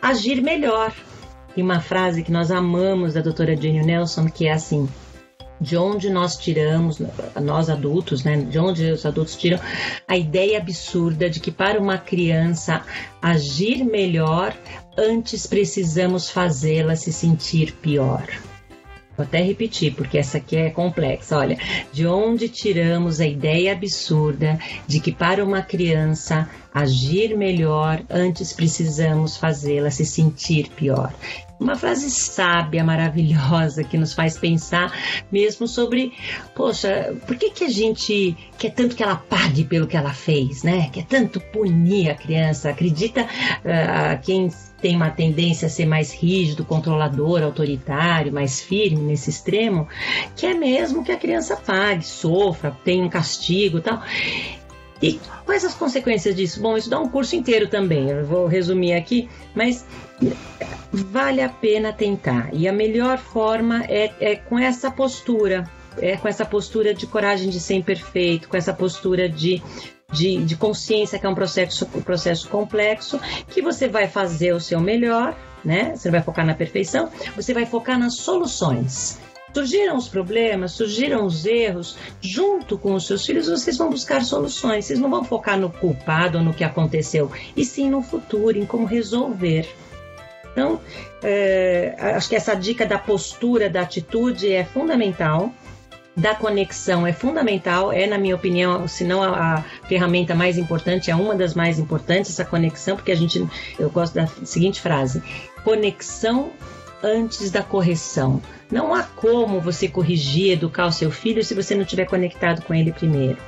agir 0.02 0.42
melhor. 0.42 0.92
Tem 1.54 1.64
uma 1.64 1.80
frase 1.80 2.22
que 2.22 2.30
nós 2.30 2.50
amamos 2.50 3.14
da 3.14 3.22
doutora 3.22 3.56
Jane 3.56 3.82
Nelson 3.82 4.26
que 4.26 4.46
é 4.46 4.52
assim: 4.52 4.86
de 5.62 5.76
onde 5.76 6.10
nós 6.10 6.36
tiramos, 6.36 7.00
nós 7.40 7.70
adultos, 7.70 8.24
né? 8.24 8.36
De 8.36 8.58
onde 8.58 8.90
os 8.90 9.06
adultos 9.06 9.36
tiram 9.36 9.60
a 10.08 10.16
ideia 10.16 10.58
absurda 10.58 11.30
de 11.30 11.38
que 11.38 11.52
para 11.52 11.80
uma 11.80 11.96
criança 11.96 12.82
agir 13.20 13.84
melhor, 13.84 14.54
antes 14.98 15.46
precisamos 15.46 16.28
fazê-la 16.28 16.96
se 16.96 17.12
sentir 17.12 17.72
pior. 17.74 18.26
Vou 19.16 19.24
até 19.24 19.42
repetir, 19.42 19.94
porque 19.94 20.18
essa 20.18 20.38
aqui 20.38 20.56
é 20.56 20.70
complexa. 20.70 21.36
Olha, 21.36 21.58
de 21.92 22.06
onde 22.06 22.48
tiramos 22.48 23.20
a 23.20 23.26
ideia 23.26 23.72
absurda 23.72 24.58
de 24.86 25.00
que 25.00 25.12
para 25.12 25.44
uma 25.44 25.62
criança 25.62 26.48
agir 26.74 27.36
melhor, 27.36 28.02
antes 28.10 28.52
precisamos 28.52 29.36
fazê-la 29.36 29.90
se 29.90 30.06
sentir 30.06 30.70
pior? 30.70 31.12
Uma 31.62 31.76
frase 31.76 32.10
sábia, 32.10 32.82
maravilhosa, 32.82 33.84
que 33.84 33.96
nos 33.96 34.12
faz 34.12 34.36
pensar 34.36 34.92
mesmo 35.30 35.68
sobre, 35.68 36.12
poxa, 36.56 37.14
por 37.24 37.36
que, 37.36 37.50
que 37.50 37.64
a 37.64 37.68
gente 37.68 38.36
quer 38.58 38.70
tanto 38.70 38.96
que 38.96 39.02
ela 39.02 39.14
pague 39.16 39.64
pelo 39.64 39.86
que 39.86 39.96
ela 39.96 40.12
fez, 40.12 40.64
né? 40.64 40.90
Quer 40.92 41.04
tanto 41.04 41.40
punir 41.40 42.10
a 42.10 42.14
criança? 42.16 42.68
Acredita 42.68 43.22
uh, 43.22 44.20
quem 44.22 44.50
tem 44.80 44.96
uma 44.96 45.10
tendência 45.10 45.66
a 45.66 45.70
ser 45.70 45.86
mais 45.86 46.12
rígido, 46.12 46.64
controlador, 46.64 47.44
autoritário, 47.44 48.32
mais 48.32 48.60
firme 48.60 49.00
nesse 49.00 49.30
extremo, 49.30 49.86
que 50.34 50.44
é 50.44 50.54
mesmo 50.54 51.04
que 51.04 51.12
a 51.12 51.16
criança 51.16 51.56
pague, 51.56 52.04
sofra, 52.04 52.76
tenha 52.84 53.04
um 53.04 53.08
castigo 53.08 53.80
tal. 53.80 54.02
E 55.02 55.20
quais 55.44 55.64
as 55.64 55.74
consequências 55.74 56.34
disso? 56.34 56.60
Bom, 56.60 56.76
isso 56.76 56.88
dá 56.88 57.00
um 57.00 57.08
curso 57.08 57.34
inteiro 57.34 57.66
também, 57.66 58.08
eu 58.08 58.24
vou 58.24 58.46
resumir 58.46 58.94
aqui, 58.94 59.28
mas 59.54 59.84
vale 60.92 61.42
a 61.42 61.48
pena 61.48 61.92
tentar. 61.92 62.50
E 62.52 62.68
a 62.68 62.72
melhor 62.72 63.18
forma 63.18 63.84
é, 63.88 64.12
é 64.20 64.36
com 64.36 64.58
essa 64.58 64.90
postura, 64.90 65.68
é 65.98 66.16
com 66.16 66.28
essa 66.28 66.44
postura 66.44 66.94
de 66.94 67.06
coragem 67.06 67.50
de 67.50 67.58
ser 67.58 67.74
imperfeito, 67.74 68.48
com 68.48 68.56
essa 68.56 68.72
postura 68.72 69.28
de 69.28 69.60
de, 70.12 70.44
de 70.44 70.56
consciência, 70.56 71.18
que 71.18 71.24
é 71.24 71.28
um 71.28 71.34
processo, 71.34 71.88
um 71.94 72.02
processo 72.02 72.46
complexo, 72.48 73.18
que 73.48 73.62
você 73.62 73.88
vai 73.88 74.06
fazer 74.06 74.52
o 74.52 74.60
seu 74.60 74.78
melhor, 74.78 75.34
né? 75.64 75.96
Você 75.96 76.10
vai 76.10 76.20
focar 76.20 76.44
na 76.44 76.54
perfeição, 76.54 77.10
você 77.34 77.54
vai 77.54 77.64
focar 77.64 77.98
nas 77.98 78.16
soluções. 78.16 79.18
Surgiram 79.54 79.96
os 79.96 80.08
problemas, 80.08 80.72
surgiram 80.72 81.26
os 81.26 81.44
erros, 81.44 81.96
junto 82.20 82.78
com 82.78 82.94
os 82.94 83.06
seus 83.06 83.24
filhos, 83.24 83.48
vocês 83.48 83.76
vão 83.76 83.90
buscar 83.90 84.24
soluções. 84.24 84.86
Vocês 84.86 84.98
não 84.98 85.10
vão 85.10 85.24
focar 85.24 85.58
no 85.58 85.70
culpado 85.70 86.40
no 86.40 86.54
que 86.54 86.64
aconteceu, 86.64 87.30
e 87.56 87.64
sim 87.64 87.90
no 87.90 88.02
futuro, 88.02 88.58
em 88.58 88.64
como 88.64 88.86
resolver. 88.86 89.68
Então, 90.52 90.80
é, 91.22 91.94
acho 91.98 92.28
que 92.28 92.36
essa 92.36 92.54
dica 92.54 92.86
da 92.86 92.98
postura, 92.98 93.70
da 93.70 93.82
atitude 93.82 94.50
é 94.52 94.64
fundamental 94.64 95.52
da 96.16 96.34
conexão 96.34 97.06
é 97.06 97.12
fundamental, 97.12 97.90
é, 97.90 98.06
na 98.06 98.18
minha 98.18 98.34
opinião, 98.34 98.86
se 98.86 99.04
não 99.04 99.22
a, 99.22 99.56
a, 99.56 99.62
ferramenta 99.88 100.34
mais 100.34 100.58
importante, 100.58 101.10
é 101.10 101.16
uma 101.16 101.34
das 101.34 101.54
mais 101.54 101.78
importantes, 101.78 102.30
essa 102.30 102.44
conexão, 102.44 102.96
porque 102.96 103.12
a 103.12 103.16
gente, 103.16 103.46
eu 103.78 103.88
gosto 103.90 104.14
da 104.14 104.26
seguinte 104.26 104.80
frase: 104.80 105.22
conexão 105.64 106.50
antes 107.02 107.50
da 107.50 107.62
correção. 107.62 108.40
Não 108.70 108.94
há 108.94 109.02
como 109.02 109.60
você 109.60 109.88
corrigir, 109.88 110.52
educar 110.52 110.86
o 110.86 110.92
seu 110.92 111.10
filho 111.10 111.44
se 111.44 111.54
você 111.54 111.74
não 111.74 111.82
estiver 111.82 112.06
conectado 112.06 112.62
com 112.62 112.74
ele 112.74 112.92
primeiro. 112.92 113.38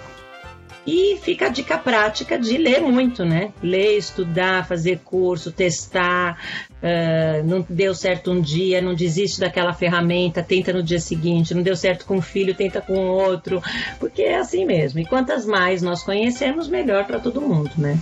E 0.86 1.16
fica 1.22 1.46
a 1.46 1.48
dica 1.48 1.78
prática 1.78 2.38
de 2.38 2.58
ler 2.58 2.80
muito, 2.82 3.24
né? 3.24 3.52
Ler, 3.62 3.96
estudar, 3.96 4.68
fazer 4.68 5.00
curso, 5.02 5.50
testar. 5.50 6.38
Uh, 6.82 7.42
não 7.46 7.64
deu 7.66 7.94
certo 7.94 8.30
um 8.30 8.40
dia, 8.40 8.82
não 8.82 8.94
desiste 8.94 9.40
daquela 9.40 9.72
ferramenta, 9.72 10.42
tenta 10.42 10.74
no 10.74 10.82
dia 10.82 11.00
seguinte. 11.00 11.54
Não 11.54 11.62
deu 11.62 11.74
certo 11.74 12.04
com 12.04 12.16
um 12.16 12.22
filho, 12.22 12.54
tenta 12.54 12.82
com 12.82 12.98
outro. 12.98 13.62
Porque 13.98 14.22
é 14.22 14.36
assim 14.36 14.66
mesmo. 14.66 15.00
E 15.00 15.06
quantas 15.06 15.46
mais 15.46 15.80
nós 15.80 16.02
conhecemos, 16.02 16.68
melhor 16.68 17.06
para 17.06 17.18
todo 17.18 17.40
mundo, 17.40 17.70
né? 17.78 17.98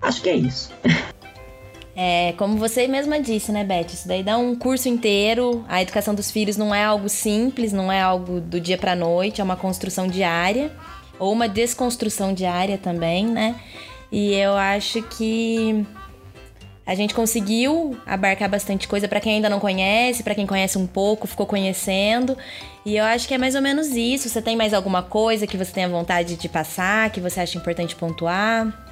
Acho 0.00 0.22
que 0.22 0.28
é 0.28 0.36
isso. 0.36 0.72
É, 1.98 2.34
como 2.36 2.58
você 2.58 2.86
mesma 2.86 3.18
disse, 3.18 3.50
né, 3.50 3.64
Beth? 3.64 3.86
Isso 3.94 4.06
daí 4.06 4.22
dá 4.22 4.36
um 4.36 4.54
curso 4.54 4.86
inteiro. 4.86 5.64
A 5.66 5.80
educação 5.80 6.14
dos 6.14 6.30
filhos 6.30 6.58
não 6.58 6.74
é 6.74 6.84
algo 6.84 7.08
simples, 7.08 7.72
não 7.72 7.90
é 7.90 8.02
algo 8.02 8.38
do 8.38 8.60
dia 8.60 8.76
para 8.76 8.94
noite, 8.94 9.40
é 9.40 9.44
uma 9.44 9.56
construção 9.56 10.06
diária 10.06 10.70
ou 11.18 11.32
uma 11.32 11.48
desconstrução 11.48 12.34
diária 12.34 12.76
também, 12.76 13.26
né? 13.26 13.58
E 14.12 14.34
eu 14.34 14.54
acho 14.54 15.00
que 15.02 15.86
a 16.84 16.94
gente 16.94 17.14
conseguiu 17.14 17.96
abarcar 18.06 18.50
bastante 18.50 18.86
coisa 18.86 19.08
para 19.08 19.18
quem 19.18 19.36
ainda 19.36 19.48
não 19.48 19.58
conhece, 19.58 20.22
para 20.22 20.34
quem 20.34 20.46
conhece 20.46 20.76
um 20.76 20.86
pouco, 20.86 21.26
ficou 21.26 21.46
conhecendo. 21.46 22.36
E 22.84 22.94
eu 22.94 23.04
acho 23.04 23.26
que 23.26 23.32
é 23.32 23.38
mais 23.38 23.54
ou 23.54 23.62
menos 23.62 23.88
isso. 23.88 24.28
Você 24.28 24.42
tem 24.42 24.54
mais 24.54 24.74
alguma 24.74 25.02
coisa 25.02 25.46
que 25.46 25.56
você 25.56 25.72
tenha 25.72 25.88
vontade 25.88 26.36
de 26.36 26.48
passar, 26.48 27.08
que 27.10 27.20
você 27.20 27.40
acha 27.40 27.56
importante 27.56 27.96
pontuar? 27.96 28.85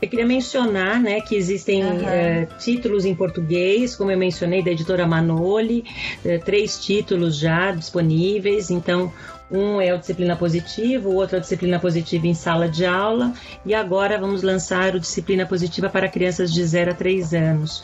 Eu 0.00 0.08
queria 0.08 0.26
mencionar 0.26 1.00
né, 1.00 1.20
que 1.20 1.34
existem 1.34 1.82
uhum. 1.82 2.06
é, 2.06 2.46
títulos 2.58 3.04
em 3.04 3.14
português, 3.14 3.96
como 3.96 4.10
eu 4.10 4.18
mencionei, 4.18 4.62
da 4.62 4.70
editora 4.70 5.06
Manoli, 5.06 5.84
é, 6.24 6.36
três 6.38 6.78
títulos 6.78 7.38
já 7.38 7.72
disponíveis. 7.72 8.70
Então, 8.70 9.10
um 9.50 9.80
é 9.80 9.94
o 9.94 9.98
disciplina 9.98 10.36
positiva, 10.36 11.08
o 11.08 11.14
outro 11.14 11.36
é 11.36 11.38
o 11.38 11.40
disciplina 11.40 11.78
positiva 11.78 12.26
em 12.26 12.34
sala 12.34 12.68
de 12.68 12.84
aula, 12.84 13.32
e 13.64 13.74
agora 13.74 14.18
vamos 14.18 14.42
lançar 14.42 14.94
o 14.94 15.00
disciplina 15.00 15.46
positiva 15.46 15.88
para 15.88 16.08
crianças 16.08 16.52
de 16.52 16.62
0 16.64 16.90
a 16.90 16.94
3 16.94 17.32
anos. 17.32 17.82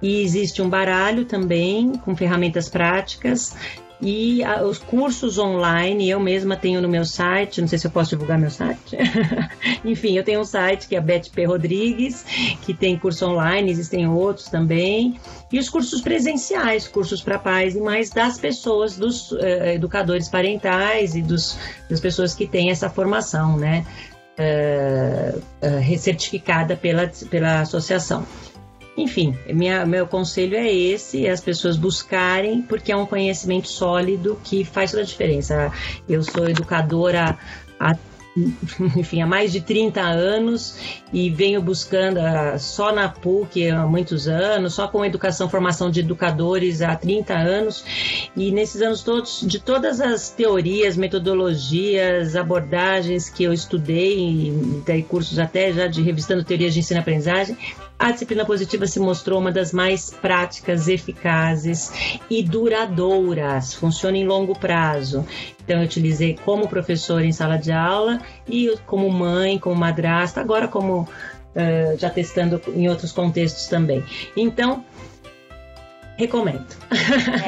E 0.00 0.22
existe 0.22 0.62
um 0.62 0.68
baralho 0.68 1.26
também 1.26 1.92
com 1.92 2.16
ferramentas 2.16 2.70
práticas 2.70 3.54
e 4.02 4.42
a, 4.42 4.62
os 4.62 4.78
cursos 4.78 5.38
online, 5.38 6.08
eu 6.08 6.18
mesma 6.18 6.56
tenho 6.56 6.80
no 6.80 6.88
meu 6.88 7.04
site, 7.04 7.60
não 7.60 7.68
sei 7.68 7.78
se 7.78 7.86
eu 7.86 7.90
posso 7.90 8.10
divulgar 8.10 8.38
meu 8.38 8.50
site. 8.50 8.96
Enfim, 9.84 10.16
eu 10.16 10.24
tenho 10.24 10.40
um 10.40 10.44
site 10.44 10.88
que 10.88 10.96
é 10.96 11.00
Beth 11.00 11.30
P. 11.34 11.44
Rodrigues, 11.44 12.24
que 12.62 12.72
tem 12.72 12.98
curso 12.98 13.26
online, 13.26 13.70
existem 13.70 14.08
outros 14.08 14.46
também. 14.46 15.20
E 15.52 15.58
os 15.58 15.68
cursos 15.68 16.00
presenciais, 16.00 16.88
cursos 16.88 17.20
para 17.20 17.38
pais 17.38 17.76
e 17.76 17.80
mais 17.80 18.08
das 18.10 18.38
pessoas, 18.38 18.96
dos 18.96 19.32
uh, 19.32 19.38
educadores 19.74 20.28
parentais 20.28 21.14
e 21.14 21.20
dos, 21.20 21.58
das 21.88 22.00
pessoas 22.00 22.34
que 22.34 22.46
têm 22.46 22.70
essa 22.70 22.88
formação, 22.88 23.58
né? 23.58 23.84
Uh, 24.38 25.38
uh, 25.38 26.76
pela, 26.80 27.06
pela 27.28 27.60
associação. 27.60 28.26
Enfim, 29.00 29.34
minha, 29.48 29.86
meu 29.86 30.06
conselho 30.06 30.56
é 30.56 30.70
esse: 30.70 31.26
é 31.26 31.30
as 31.30 31.40
pessoas 31.40 31.76
buscarem, 31.76 32.60
porque 32.60 32.92
é 32.92 32.96
um 32.96 33.06
conhecimento 33.06 33.68
sólido 33.68 34.38
que 34.44 34.62
faz 34.62 34.90
toda 34.90 35.02
a 35.02 35.06
diferença. 35.06 35.72
Eu 36.08 36.22
sou 36.22 36.48
educadora 36.48 37.38
há 37.78 37.96
enfim, 38.96 39.20
há 39.20 39.26
mais 39.26 39.50
de 39.50 39.60
30 39.60 40.00
anos 40.00 40.76
e 41.12 41.28
venho 41.30 41.60
buscando 41.60 42.18
uh, 42.18 42.58
só 42.58 42.92
na 42.92 43.08
PUC 43.08 43.68
há 43.68 43.84
muitos 43.84 44.28
anos, 44.28 44.74
só 44.74 44.86
com 44.86 45.04
educação, 45.04 45.48
formação 45.48 45.90
de 45.90 46.00
educadores 46.00 46.80
há 46.80 46.94
30 46.94 47.34
anos 47.34 47.84
e 48.36 48.52
nesses 48.52 48.82
anos 48.82 49.02
todos, 49.02 49.40
de 49.44 49.58
todas 49.58 50.00
as 50.00 50.30
teorias, 50.30 50.96
metodologias, 50.96 52.36
abordagens 52.36 53.28
que 53.28 53.42
eu 53.42 53.52
estudei 53.52 54.48
e 54.48 54.82
dei 54.86 55.02
cursos 55.02 55.38
até 55.38 55.72
já 55.72 55.88
de 55.88 56.00
revistando 56.00 56.44
teorias 56.44 56.72
de 56.72 56.80
ensino-aprendizagem, 56.80 57.56
a 58.00 58.10
disciplina 58.12 58.46
positiva 58.46 58.86
se 58.86 58.98
mostrou 58.98 59.38
uma 59.38 59.52
das 59.52 59.74
mais 59.74 60.10
práticas, 60.10 60.88
eficazes 60.88 61.92
e 62.30 62.42
duradouras, 62.42 63.74
funciona 63.74 64.16
em 64.16 64.26
longo 64.26 64.58
prazo. 64.58 65.26
Então, 65.62 65.80
eu 65.80 65.84
utilizei 65.84 66.38
como 66.42 66.66
professora 66.66 67.26
em 67.26 67.32
sala 67.32 67.58
de 67.58 67.70
aula 67.70 68.18
e 68.48 68.74
como 68.86 69.10
mãe, 69.10 69.58
como 69.58 69.76
madrasta, 69.76 70.40
agora 70.40 70.66
como 70.66 71.02
uh, 71.02 71.98
já 71.98 72.08
testando 72.08 72.58
em 72.68 72.88
outros 72.88 73.12
contextos 73.12 73.66
também. 73.66 74.02
Então, 74.34 74.82
recomendo. 76.16 76.64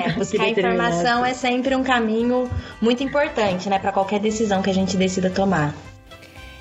É, 0.06 0.12
buscar 0.20 0.50
informação 0.50 1.24
é 1.24 1.32
sempre 1.32 1.74
um 1.74 1.82
caminho 1.82 2.50
muito 2.78 3.02
importante, 3.02 3.70
né, 3.70 3.78
para 3.78 3.90
qualquer 3.90 4.20
decisão 4.20 4.60
que 4.60 4.68
a 4.68 4.74
gente 4.74 4.98
decida 4.98 5.30
tomar. 5.30 5.74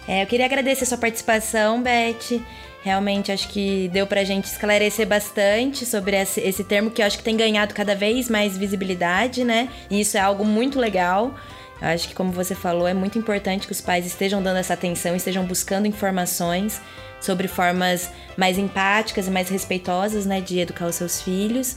É, 0.07 0.23
eu 0.23 0.27
queria 0.27 0.45
agradecer 0.45 0.85
a 0.85 0.87
sua 0.87 0.97
participação, 0.97 1.83
Beth. 1.83 2.39
Realmente 2.83 3.31
acho 3.31 3.47
que 3.49 3.87
deu 3.89 4.07
pra 4.07 4.23
gente 4.23 4.45
esclarecer 4.45 5.07
bastante 5.07 5.85
sobre 5.85 6.15
esse, 6.15 6.41
esse 6.41 6.63
termo 6.63 6.89
que 6.89 7.01
eu 7.01 7.05
acho 7.05 7.17
que 7.17 7.23
tem 7.23 7.37
ganhado 7.37 7.73
cada 7.73 7.95
vez 7.95 8.27
mais 8.27 8.57
visibilidade, 8.57 9.43
né? 9.43 9.69
E 9.89 10.01
isso 10.01 10.17
é 10.17 10.19
algo 10.19 10.43
muito 10.43 10.79
legal. 10.79 11.35
Eu 11.79 11.87
acho 11.89 12.07
que, 12.07 12.15
como 12.15 12.31
você 12.31 12.55
falou, 12.55 12.87
é 12.87 12.93
muito 12.93 13.17
importante 13.17 13.65
que 13.65 13.71
os 13.71 13.81
pais 13.81 14.05
estejam 14.05 14.41
dando 14.41 14.57
essa 14.57 14.73
atenção, 14.73 15.15
estejam 15.15 15.45
buscando 15.45 15.87
informações 15.87 16.81
sobre 17.19 17.47
formas 17.47 18.09
mais 18.35 18.57
empáticas 18.57 19.27
e 19.27 19.31
mais 19.31 19.49
respeitosas, 19.49 20.25
né, 20.25 20.41
de 20.41 20.59
educar 20.59 20.87
os 20.87 20.95
seus 20.95 21.21
filhos. 21.21 21.75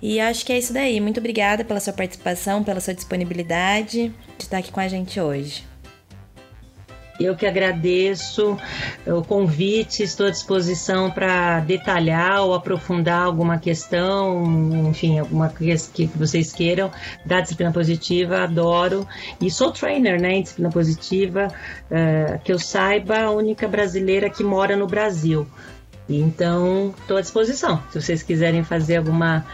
E 0.00 0.20
acho 0.20 0.44
que 0.44 0.52
é 0.52 0.58
isso 0.58 0.72
daí. 0.72 1.00
Muito 1.00 1.18
obrigada 1.18 1.64
pela 1.64 1.80
sua 1.80 1.92
participação, 1.92 2.62
pela 2.62 2.80
sua 2.80 2.94
disponibilidade 2.94 4.14
de 4.38 4.44
estar 4.44 4.58
aqui 4.58 4.70
com 4.70 4.80
a 4.80 4.88
gente 4.88 5.20
hoje. 5.20 5.64
Eu 7.18 7.34
que 7.34 7.46
agradeço 7.46 8.58
o 9.06 9.22
convite, 9.22 10.02
estou 10.02 10.26
à 10.26 10.30
disposição 10.30 11.10
para 11.10 11.60
detalhar 11.60 12.42
ou 12.42 12.54
aprofundar 12.54 13.22
alguma 13.22 13.58
questão, 13.58 14.44
enfim, 14.90 15.18
alguma 15.18 15.48
coisa 15.48 15.90
que 15.92 16.06
vocês 16.14 16.52
queiram 16.52 16.90
da 17.24 17.40
disciplina 17.40 17.72
positiva, 17.72 18.42
adoro. 18.42 19.06
E 19.40 19.50
sou 19.50 19.72
trainer 19.72 20.20
né, 20.20 20.34
em 20.34 20.42
disciplina 20.42 20.70
positiva, 20.70 21.48
uh, 21.90 22.38
que 22.44 22.52
eu 22.52 22.58
saiba, 22.58 23.18
a 23.18 23.30
única 23.30 23.66
brasileira 23.66 24.28
que 24.28 24.44
mora 24.44 24.76
no 24.76 24.86
Brasil. 24.86 25.46
Então, 26.08 26.94
estou 27.00 27.16
à 27.16 27.20
disposição. 27.20 27.82
Se 27.90 28.00
vocês 28.00 28.22
quiserem 28.22 28.62
fazer 28.62 28.98
alguma 28.98 29.44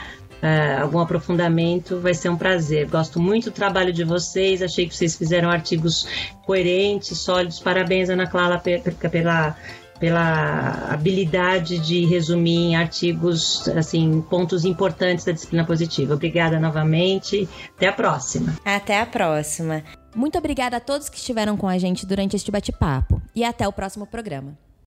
uh, 0.43 0.83
algum 0.83 0.99
aprofundamento, 0.99 2.01
vai 2.01 2.15
ser 2.15 2.29
um 2.29 2.37
prazer. 2.37 2.89
Gosto 2.89 3.21
muito 3.21 3.51
do 3.51 3.53
trabalho 3.53 3.93
de 3.93 4.05
vocês, 4.05 4.63
achei 4.63 4.89
que 4.89 4.95
vocês 4.95 5.17
fizeram 5.17 5.51
artigos 5.51 6.07
coerentes, 6.45 7.19
sólidos. 7.19 7.61
Parabéns, 7.61 8.11
Ana 8.11 8.27
Clara, 8.27 8.59
pela 8.59 9.57
pela 10.03 10.89
habilidade 10.91 11.79
de 11.79 12.05
resumir 12.05 12.57
em 12.57 12.75
artigos, 12.75 13.69
assim, 13.69 14.21
pontos 14.23 14.65
importantes 14.65 15.25
da 15.25 15.31
disciplina 15.31 15.65
positiva. 15.65 16.15
Obrigada 16.15 16.59
novamente. 16.59 17.49
Até 17.77 17.87
a 17.87 17.93
próxima. 17.93 18.59
Até 18.65 19.01
a 19.01 19.07
próxima. 19.07 19.85
Muito 20.13 20.37
obrigada 20.37 20.79
a 20.79 20.81
todos 20.81 21.09
que 21.09 21.19
estiveram 21.19 21.57
com 21.57 21.69
a 21.69 21.79
gente 21.79 22.05
durante 22.05 22.35
este 22.35 22.51
bate-papo 22.51 23.23
e 23.33 23.45
até 23.45 23.69
o 23.69 23.73
próximo 23.73 24.05
programa. 24.05 24.59